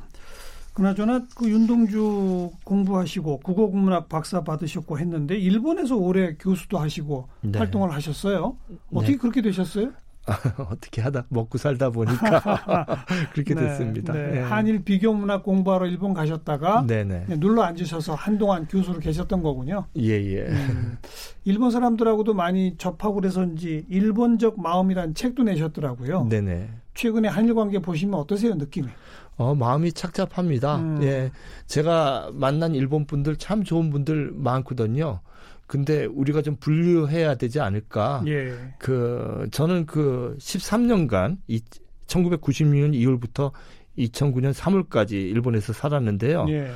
그나저나 0.74 1.26
그 1.34 1.50
윤동주 1.50 2.50
공부하시고 2.62 3.40
국어국문학 3.40 4.08
박사 4.08 4.44
받으셨고 4.44 5.00
했는데 5.00 5.36
일본에서 5.36 5.96
오래 5.96 6.34
교수도 6.34 6.78
하시고 6.78 7.28
네. 7.40 7.58
활동을 7.58 7.92
하셨어요. 7.92 8.56
어떻게 8.92 9.14
네. 9.14 9.18
그렇게 9.18 9.42
되셨어요? 9.42 9.92
어떻게 10.70 11.00
하다 11.00 11.24
먹고 11.28 11.58
살다 11.58 11.90
보니까 11.90 13.04
그렇게 13.32 13.54
네, 13.54 13.62
됐습니다. 13.62 14.12
네. 14.12 14.26
네. 14.32 14.40
한일 14.40 14.84
비교 14.84 15.12
문학 15.12 15.42
공부하러 15.42 15.86
일본 15.86 16.14
가셨다가 16.14 16.86
네네. 16.86 17.24
네, 17.28 17.36
눌러 17.38 17.62
앉으셔서 17.62 18.14
한동안 18.14 18.66
교수로 18.66 18.98
계셨던 18.98 19.42
거군요. 19.42 19.86
예예. 19.96 20.36
예. 20.36 20.42
음, 20.48 20.98
일본 21.44 21.70
사람들하고도 21.70 22.34
많이 22.34 22.76
접하고 22.76 23.14
그래서인지 23.14 23.86
일본적 23.88 24.60
마음이란 24.60 25.14
책도 25.14 25.44
내셨더라고요. 25.44 26.28
네네. 26.28 26.70
최근에 26.94 27.28
한일 27.28 27.54
관계 27.54 27.78
보시면 27.78 28.18
어떠세요 28.18 28.54
느낌이? 28.54 28.88
어, 29.36 29.54
마음이 29.54 29.92
착잡합니다. 29.92 30.76
음. 30.76 31.02
예. 31.02 31.30
제가 31.66 32.30
만난 32.32 32.74
일본 32.74 33.06
분들 33.06 33.36
참 33.36 33.62
좋은 33.62 33.90
분들 33.90 34.32
많거든요. 34.34 35.20
근데 35.68 36.06
우리가 36.06 36.42
좀 36.42 36.56
분류해야 36.56 37.36
되지 37.36 37.60
않을까. 37.60 38.24
예. 38.26 38.74
그 38.78 39.46
저는 39.52 39.86
그 39.86 40.34
13년간 40.40 41.36
이 41.46 41.60
1996년 42.06 42.94
2월부터 42.94 43.52
2009년 43.98 44.54
3월까지 44.54 45.12
일본에서 45.12 45.74
살았는데요. 45.74 46.46
예. 46.48 46.70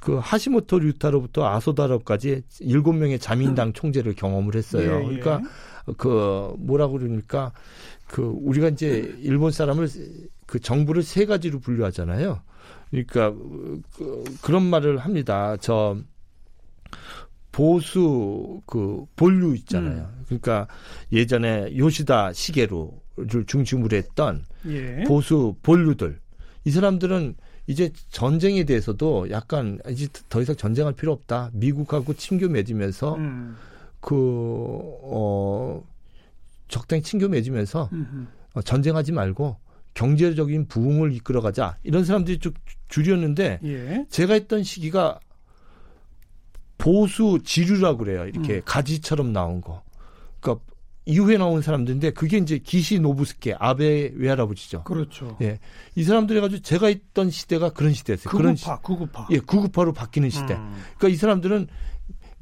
그 0.00 0.16
하시모토 0.16 0.78
류타로부터 0.78 1.46
아소다로까지 1.46 2.42
일곱 2.60 2.94
명의 2.94 3.18
자민당 3.18 3.74
총재를 3.74 4.14
경험을 4.14 4.54
했어요. 4.54 4.90
예, 4.90 5.00
예. 5.00 5.20
그러니까 5.20 5.42
그 5.98 6.54
뭐라고 6.58 6.94
그러니까 6.94 7.52
그 8.06 8.22
우리가 8.22 8.68
이제 8.68 9.14
일본 9.20 9.52
사람을 9.52 9.86
그 10.46 10.58
정부를 10.58 11.02
세 11.02 11.26
가지로 11.26 11.60
분류하잖아요. 11.60 12.40
그러니까 12.90 13.32
그, 13.94 14.24
그런 14.40 14.62
말을 14.62 14.96
합니다. 14.96 15.58
저 15.60 15.98
보수 17.60 18.62
그 18.64 19.04
본류 19.16 19.54
있잖아요. 19.56 20.10
음. 20.16 20.24
그러니까 20.24 20.66
예전에 21.12 21.76
요시다 21.76 22.32
시계로를 22.32 23.44
중심으로 23.46 23.94
했던 23.94 24.46
예. 24.66 25.04
보수 25.06 25.54
본류들 25.62 26.18
이 26.64 26.70
사람들은 26.70 27.34
이제 27.66 27.90
전쟁에 28.08 28.64
대해서도 28.64 29.30
약간 29.30 29.78
이제 29.90 30.08
더 30.30 30.40
이상 30.40 30.56
전쟁할 30.56 30.94
필요 30.94 31.12
없다. 31.12 31.50
미국하고 31.52 32.14
친교 32.14 32.48
맺으면서 32.48 33.16
음. 33.16 33.56
그어 34.00 35.84
적당히 36.68 37.02
친교 37.02 37.28
맺으면서 37.28 37.90
어, 38.54 38.62
전쟁하지 38.62 39.12
말고 39.12 39.56
경제적인 39.92 40.66
부흥을 40.68 41.12
이끌어가자 41.12 41.76
이런 41.82 42.06
사람들이 42.06 42.38
쭉 42.38 42.54
줄였는데 42.88 43.60
예. 43.64 44.06
제가 44.08 44.32
했던 44.32 44.62
시기가 44.62 45.20
보수 46.80 47.38
지류라고 47.44 47.98
그래요. 47.98 48.26
이렇게 48.26 48.56
음. 48.56 48.62
가지처럼 48.64 49.32
나온 49.32 49.60
거. 49.60 49.82
그러니까 50.40 50.64
이후에 51.06 51.36
나온 51.38 51.62
사람들인데 51.62 52.10
그게 52.12 52.38
이제 52.38 52.58
기시 52.58 53.00
노부스케 53.00 53.54
아베 53.58 54.12
외할아버지죠. 54.16 54.84
그렇죠. 54.84 55.36
예. 55.42 55.58
이 55.94 56.04
사람들이 56.04 56.40
가지고 56.40 56.62
제가 56.62 56.88
있던 56.88 57.30
시대가 57.30 57.70
그런 57.70 57.92
시대였어요. 57.92 58.30
구구파, 58.30 58.38
그런 58.42 58.56
시, 58.56 58.66
구구파. 58.82 59.28
예, 59.30 59.38
구구파로 59.38 59.92
바뀌는 59.92 60.30
시대. 60.30 60.54
음. 60.54 60.74
그러니까 60.98 61.08
이 61.08 61.16
사람들은 61.16 61.68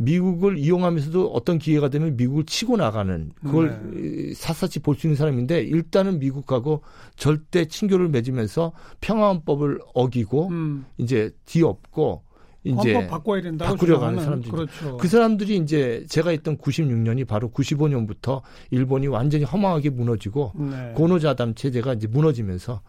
미국을 0.00 0.58
이용하면서도 0.58 1.32
어떤 1.32 1.58
기회가 1.58 1.88
되면 1.88 2.16
미국을 2.16 2.44
치고 2.44 2.76
나가는 2.76 3.32
그걸 3.42 3.80
네. 3.92 4.32
샅샅이 4.34 4.78
볼 4.80 4.94
수 4.94 5.06
있는 5.08 5.16
사람인데 5.16 5.60
일단은 5.62 6.20
미국하고 6.20 6.82
절대 7.16 7.64
친교를 7.64 8.08
맺으면서 8.08 8.72
평화헌법을 9.00 9.80
어기고 9.94 10.48
음. 10.48 10.86
이제 10.98 11.30
뒤엎고 11.46 12.22
이제 12.68 13.06
바꿔야 13.06 13.40
된다고 13.40 13.72
바꾸려고 13.72 14.04
하는 14.04 14.22
사람들. 14.22 14.50
그렇죠. 14.50 14.96
그 14.96 15.08
사람들이 15.08 15.56
이제 15.56 16.04
제가 16.08 16.32
있던 16.32 16.58
96년이 16.58 17.26
바로 17.26 17.50
95년부터 17.50 18.42
일본이 18.70 19.06
완전히 19.06 19.44
허망하게 19.44 19.90
무너지고 19.90 20.52
네. 20.56 20.92
고노자담 20.94 21.54
체제가 21.54 21.94
이제 21.94 22.06
무너지면서 22.06 22.80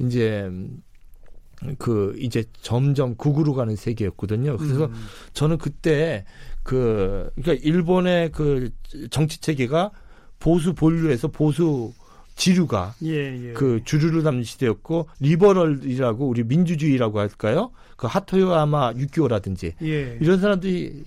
이제 0.00 0.50
그 1.78 2.14
이제 2.18 2.44
점점 2.60 3.16
국으로 3.16 3.54
가는 3.54 3.74
세계였거든요. 3.74 4.56
그래서 4.56 4.86
음. 4.86 4.94
저는 5.32 5.58
그때 5.58 6.24
그 6.62 7.30
그러니까 7.36 7.64
일본의 7.66 8.32
그 8.32 8.70
정치 9.10 9.40
체계가 9.40 9.90
보수 10.38 10.74
본류에서 10.74 11.28
보수 11.28 11.92
지류가 12.38 12.94
예, 13.04 13.48
예. 13.48 13.52
그 13.52 13.80
주류를 13.84 14.22
담는 14.22 14.44
시대였고 14.44 15.08
liberal이라고 15.20 16.26
우리 16.26 16.44
민주주의라고 16.44 17.18
할까요? 17.18 17.70
그 17.96 18.06
하토야마 18.06 18.94
유키오라든지 18.96 19.74
예. 19.82 20.18
이런 20.20 20.40
사람들이 20.40 21.04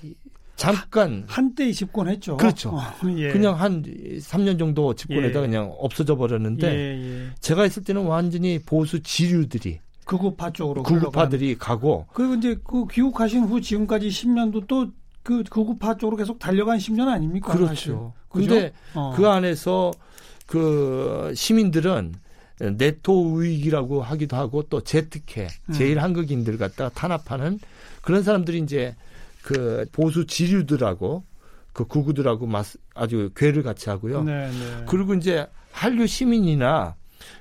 잠깐 0.56 1.24
한때 1.28 1.72
집권했죠. 1.72 2.38
그렇죠. 2.38 2.70
어, 2.76 2.82
예. 3.18 3.32
그냥 3.32 3.60
한 3.60 3.82
3년 3.82 4.60
정도 4.60 4.94
집권하다 4.94 5.40
예. 5.40 5.42
그냥 5.48 5.74
없어져 5.80 6.16
버렸는데 6.16 6.68
예, 6.68 7.30
제가 7.40 7.66
있을 7.66 7.84
때는 7.84 8.04
완전히 8.04 8.60
보수 8.60 9.02
지류들이 9.02 9.80
극우파 10.06 10.52
쪽으로 10.52 10.84
극우파들이 10.84 11.58
가고 11.58 12.06
그리고 12.14 12.36
이제 12.36 12.58
그 12.64 12.86
귀국하신 12.88 13.46
후 13.46 13.60
지금까지 13.60 14.10
10년도 14.10 14.68
또 14.68 14.88
그 15.24 15.44
극우파 15.44 15.98
쪽으로 15.98 16.18
계속 16.18 16.40
달려간 16.40 16.78
10년 16.78 17.08
아닙니까? 17.08 17.52
그렇죠. 17.52 17.68
사실. 17.68 17.96
근데 18.30 18.74
어. 18.94 19.14
그 19.16 19.28
안에서 19.28 19.92
그 20.52 21.32
시민들은 21.34 22.14
네토 22.60 23.36
우익이라고 23.36 24.02
하기도 24.04 24.36
하고 24.36 24.64
또 24.64 24.82
제특혜 24.82 25.48
음. 25.70 25.74
제일 25.74 26.00
한국인들 26.00 26.58
갖다 26.58 26.90
탄압하는 26.90 27.58
그런 28.02 28.22
사람들이 28.22 28.60
이제 28.60 28.94
그 29.44 29.86
보수 29.94 30.28
지류들하고 30.28 31.24
그 31.72 31.86
구구들하고 31.86 32.50
아주 32.96 33.32
괴를 33.34 33.64
같이 33.64 33.90
하고요. 33.90 34.24
네, 34.24 34.52
네. 34.52 34.86
그리고 34.90 35.14
이제 35.14 35.48
한류 35.72 36.06
시민이나 36.06 36.96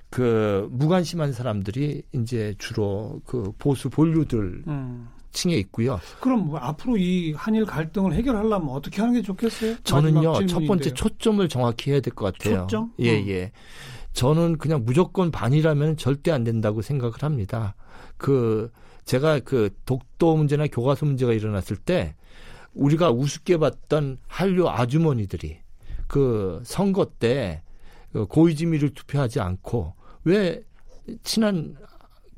그 0.08 0.68
무관심한 0.70 1.32
사람들이 1.32 2.04
이제 2.12 2.54
주로 2.58 3.20
그 3.26 3.52
보수 3.58 3.90
본류들 3.90 4.62
음. 4.68 5.08
층에 5.32 5.54
있고요. 5.54 6.00
그럼 6.20 6.46
뭐 6.46 6.58
앞으로 6.58 6.96
이 6.96 7.32
한일 7.32 7.64
갈등을 7.66 8.12
해결하려면 8.14 8.68
어떻게 8.70 9.00
하는 9.00 9.14
게 9.14 9.22
좋겠어요? 9.22 9.76
저는요 9.84 10.46
첫 10.46 10.60
번째 10.66 10.92
초점을 10.92 11.48
정확히 11.48 11.90
해야 11.92 12.00
될 12.00 12.14
것 12.14 12.32
같아요. 12.36 12.62
초점? 12.62 12.92
예 12.98 13.10
어. 13.22 13.26
예. 13.28 13.52
저는 14.12 14.58
그냥 14.58 14.84
무조건 14.84 15.30
반이라면 15.30 15.96
절대 15.96 16.32
안 16.32 16.42
된다고 16.42 16.82
생각을 16.82 17.14
합니다. 17.22 17.74
그 18.16 18.70
제가 19.04 19.40
그 19.40 19.70
독도 19.86 20.36
문제나 20.36 20.66
교과서 20.66 21.06
문제가 21.06 21.32
일어났을 21.32 21.76
때 21.76 22.14
우리가 22.74 23.10
우습게 23.10 23.56
봤던 23.58 24.18
한류 24.26 24.68
아주머니들이 24.68 25.58
그 26.08 26.60
선거 26.64 27.04
때그 27.18 28.26
고이즈미를 28.28 28.90
투표하지 28.90 29.40
않고 29.40 29.94
왜 30.24 30.60
친한 31.22 31.76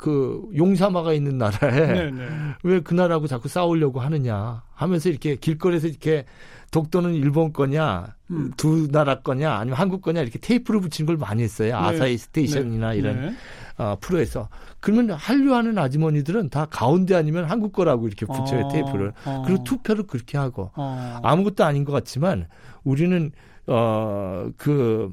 그 0.03 0.43
용사마가 0.57 1.13
있는 1.13 1.39
나라에 1.39 1.71
네, 1.71 2.11
네. 2.11 2.29
왜그 2.65 2.93
나라하고 2.93 3.29
자꾸 3.29 3.47
싸우려고 3.49 4.01
하느냐 4.01 4.65
하면서 4.75 5.09
이렇게 5.09 5.37
길거리에서 5.37 5.87
이렇게 5.87 6.25
독도는 6.73 7.15
일본 7.15 7.53
거냐 7.53 8.17
음. 8.33 8.51
두 8.57 8.89
나라 8.91 9.21
거냐 9.21 9.55
아니면 9.55 9.79
한국 9.79 10.03
거냐 10.03 10.21
이렇게 10.21 10.41
테이프를 10.41 10.81
붙이는 10.81 11.07
걸 11.07 11.17
많이 11.19 11.45
했어요 11.45 11.69
네. 11.69 11.73
아사히 11.75 12.19
스테이션이나 12.19 12.91
네. 12.91 12.97
이런 12.97 13.21
네. 13.21 13.35
어, 13.79 13.97
프로에서 14.01 14.49
그러면 14.81 15.13
한류하는 15.13 15.79
아주머니들은 15.79 16.49
다 16.49 16.65
가운데 16.65 17.15
아니면 17.15 17.45
한국 17.45 17.73
거라고 17.73 18.09
이렇게 18.09 18.27
붙여요 18.27 18.67
어, 18.67 18.69
테이프를 18.73 19.13
어. 19.25 19.45
그리고 19.47 19.63
투표를 19.63 20.09
그렇게 20.09 20.37
하고 20.37 20.73
어. 20.75 21.21
아무것도 21.23 21.63
아닌 21.65 21.85
것 21.85 21.93
같지만 21.93 22.49
우리는 22.83 23.31
어그 23.67 25.13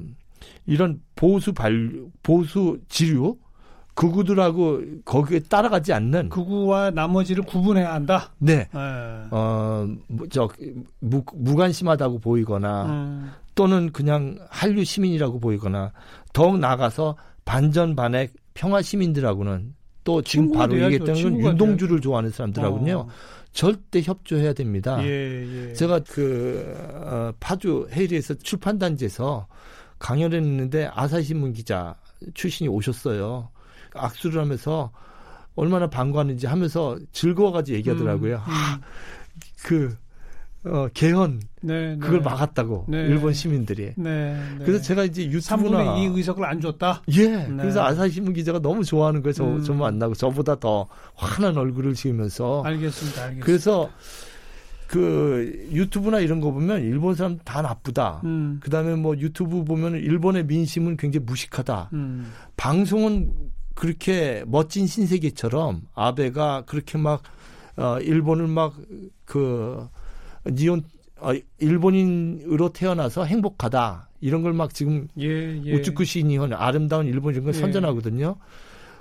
이런 0.66 1.00
보수 1.14 1.52
발 1.52 1.92
보수 2.24 2.80
지류 2.88 3.36
극우들하고 4.00 4.80
거기에 5.04 5.40
따라가지 5.40 5.92
않는 5.92 6.30
극우와 6.30 6.90
나머지를 6.90 7.44
구분해야 7.44 7.92
한다. 7.92 8.32
네. 8.38 8.56
네. 8.56 8.68
어, 9.30 9.86
뭐, 10.08 10.26
저 10.30 10.48
무, 11.00 11.22
무관심하다고 11.34 12.20
보이거나 12.20 12.86
음. 12.86 13.30
또는 13.54 13.92
그냥 13.92 14.38
한류 14.48 14.84
시민이라고 14.84 15.38
보이거나 15.38 15.92
더욱 16.32 16.58
나가서 16.58 17.16
반전 17.44 17.94
반핵 17.94 18.32
평화 18.54 18.80
시민들하고는 18.80 19.74
또 20.02 20.22
지금 20.22 20.50
바로 20.50 20.80
얘기했던 20.80 21.14
건 21.22 21.38
윤동주를 21.38 21.96
돼야죠. 21.96 22.00
좋아하는 22.00 22.30
사람들하고는요. 22.30 22.96
어. 22.96 23.08
절대 23.52 24.00
협조해야 24.00 24.54
됩니다. 24.54 24.96
예, 25.04 25.68
예. 25.68 25.74
제가 25.74 26.00
그 26.08 26.74
어, 27.04 27.32
파주 27.38 27.88
헤이리에서 27.92 28.34
출판단지에서 28.34 29.46
강연을 29.98 30.38
했는데 30.38 30.88
아사히신문 30.94 31.52
기자 31.52 31.96
출신이 32.32 32.68
오셨어요. 32.68 33.50
악수를 33.94 34.40
하면서 34.40 34.90
얼마나 35.54 35.88
반가웠는지 35.88 36.46
하면서 36.46 36.98
즐거워가지고 37.12 37.76
얘기하더라고요. 37.78 38.36
음, 38.36 38.40
음. 38.40 38.44
아, 38.46 38.80
그 39.62 39.96
어, 40.64 40.88
개헌 40.92 41.40
네, 41.62 41.94
네. 41.94 41.98
그걸 41.98 42.20
막았다고 42.20 42.86
네. 42.88 42.98
일본 43.06 43.32
시민들이. 43.32 43.92
네, 43.96 44.34
네. 44.58 44.64
그래서 44.64 44.82
제가 44.82 45.04
이제 45.04 45.24
유튜브나 45.24 45.84
3분의 45.84 46.12
2 46.14 46.16
의석을 46.18 46.44
안 46.44 46.60
줬다. 46.60 47.02
예. 47.12 47.28
네. 47.28 47.56
그래서 47.56 47.82
아사히 47.82 48.10
신문 48.10 48.34
기자가 48.34 48.58
너무 48.58 48.84
좋아하는 48.84 49.22
거예요. 49.22 49.32
저, 49.32 49.44
음. 49.44 49.62
저 49.62 49.72
만나고 49.72 50.14
저보다 50.14 50.56
더 50.56 50.86
환한 51.14 51.56
얼굴을 51.56 51.94
지으면서. 51.94 52.62
알겠습니다. 52.64 53.22
알겠습니다. 53.22 53.46
그래서 53.46 53.90
그 54.86 55.68
유튜브나 55.70 56.20
이런 56.20 56.40
거 56.40 56.50
보면 56.50 56.82
일본 56.82 57.14
사람 57.14 57.38
다 57.44 57.62
나쁘다. 57.62 58.20
음. 58.24 58.60
그다음에 58.62 58.96
뭐 58.96 59.16
유튜브 59.16 59.64
보면 59.64 59.94
일본의 59.94 60.44
민심은 60.44 60.96
굉장히 60.98 61.24
무식하다. 61.24 61.90
음. 61.94 62.32
방송은 62.56 63.32
그렇게 63.80 64.44
멋진 64.46 64.86
신세계처럼 64.86 65.82
아베가 65.94 66.64
그렇게 66.66 66.98
막 66.98 67.22
어, 67.76 67.98
일본을 68.00 68.46
막 68.46 68.74
그 69.24 69.88
니온 70.46 70.82
어, 71.18 71.30
일본인으로 71.60 72.72
태어나서 72.72 73.24
행복하다 73.24 74.08
이런 74.20 74.42
걸 74.42 74.52
막 74.52 74.74
지금 74.74 75.06
예, 75.18 75.60
예. 75.64 75.74
우츠쿠시 75.74 76.24
니혼 76.24 76.52
아름다운 76.52 77.06
일본 77.06 77.32
이런 77.34 77.44
걸 77.44 77.54
예. 77.54 77.58
선전하거든요. 77.58 78.36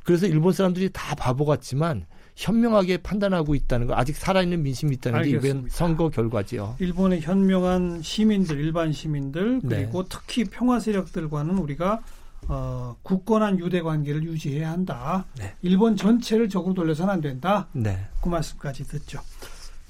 그래서 0.04 0.28
일본 0.28 0.54
사람들이 0.54 0.92
다 0.94 1.15
바보 1.15 1.46
같지만 1.46 2.06
현명하게 2.36 2.98
판단하고 2.98 3.54
있다는 3.56 3.88
거 3.88 3.96
아직 3.96 4.15
살아있는 4.15 4.62
민심이 4.63 4.94
있다는 4.96 5.20
알겠습니다. 5.20 5.42
게 5.42 5.50
이번 5.50 5.70
선거 5.70 6.10
결과지요. 6.10 6.76
일본의 6.80 7.22
현명한 7.22 8.02
시민들 8.02 8.60
일반 8.60 8.94
시민들 8.94 9.60
네. 9.63 9.84
그리고 9.84 10.04
네. 10.04 10.10
특히 10.10 10.44
평화 10.46 10.80
세력들과는 10.80 11.58
우리가 11.58 12.00
어, 12.47 12.95
굳건한 13.04 13.60
유대 13.60 13.82
관계를 13.82 14.23
유지해야 14.23 14.71
한다. 14.71 15.25
네. 15.38 15.56
일본 15.62 15.95
전체를 15.95 16.49
적으로 16.49 16.73
돌려서는 16.73 17.13
안 17.13 17.21
된다. 17.21 17.67
네. 17.73 18.08
그 18.21 18.30
말씀까지 18.30 18.86
듣죠. 18.86 19.19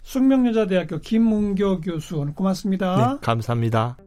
숙명여자대학교 0.03 0.99
김문교 0.99 1.81
교수 1.81 2.17
오늘 2.17 2.33
고맙습니다. 2.33 3.13
네, 3.13 3.19
감사합니다. 3.21 3.97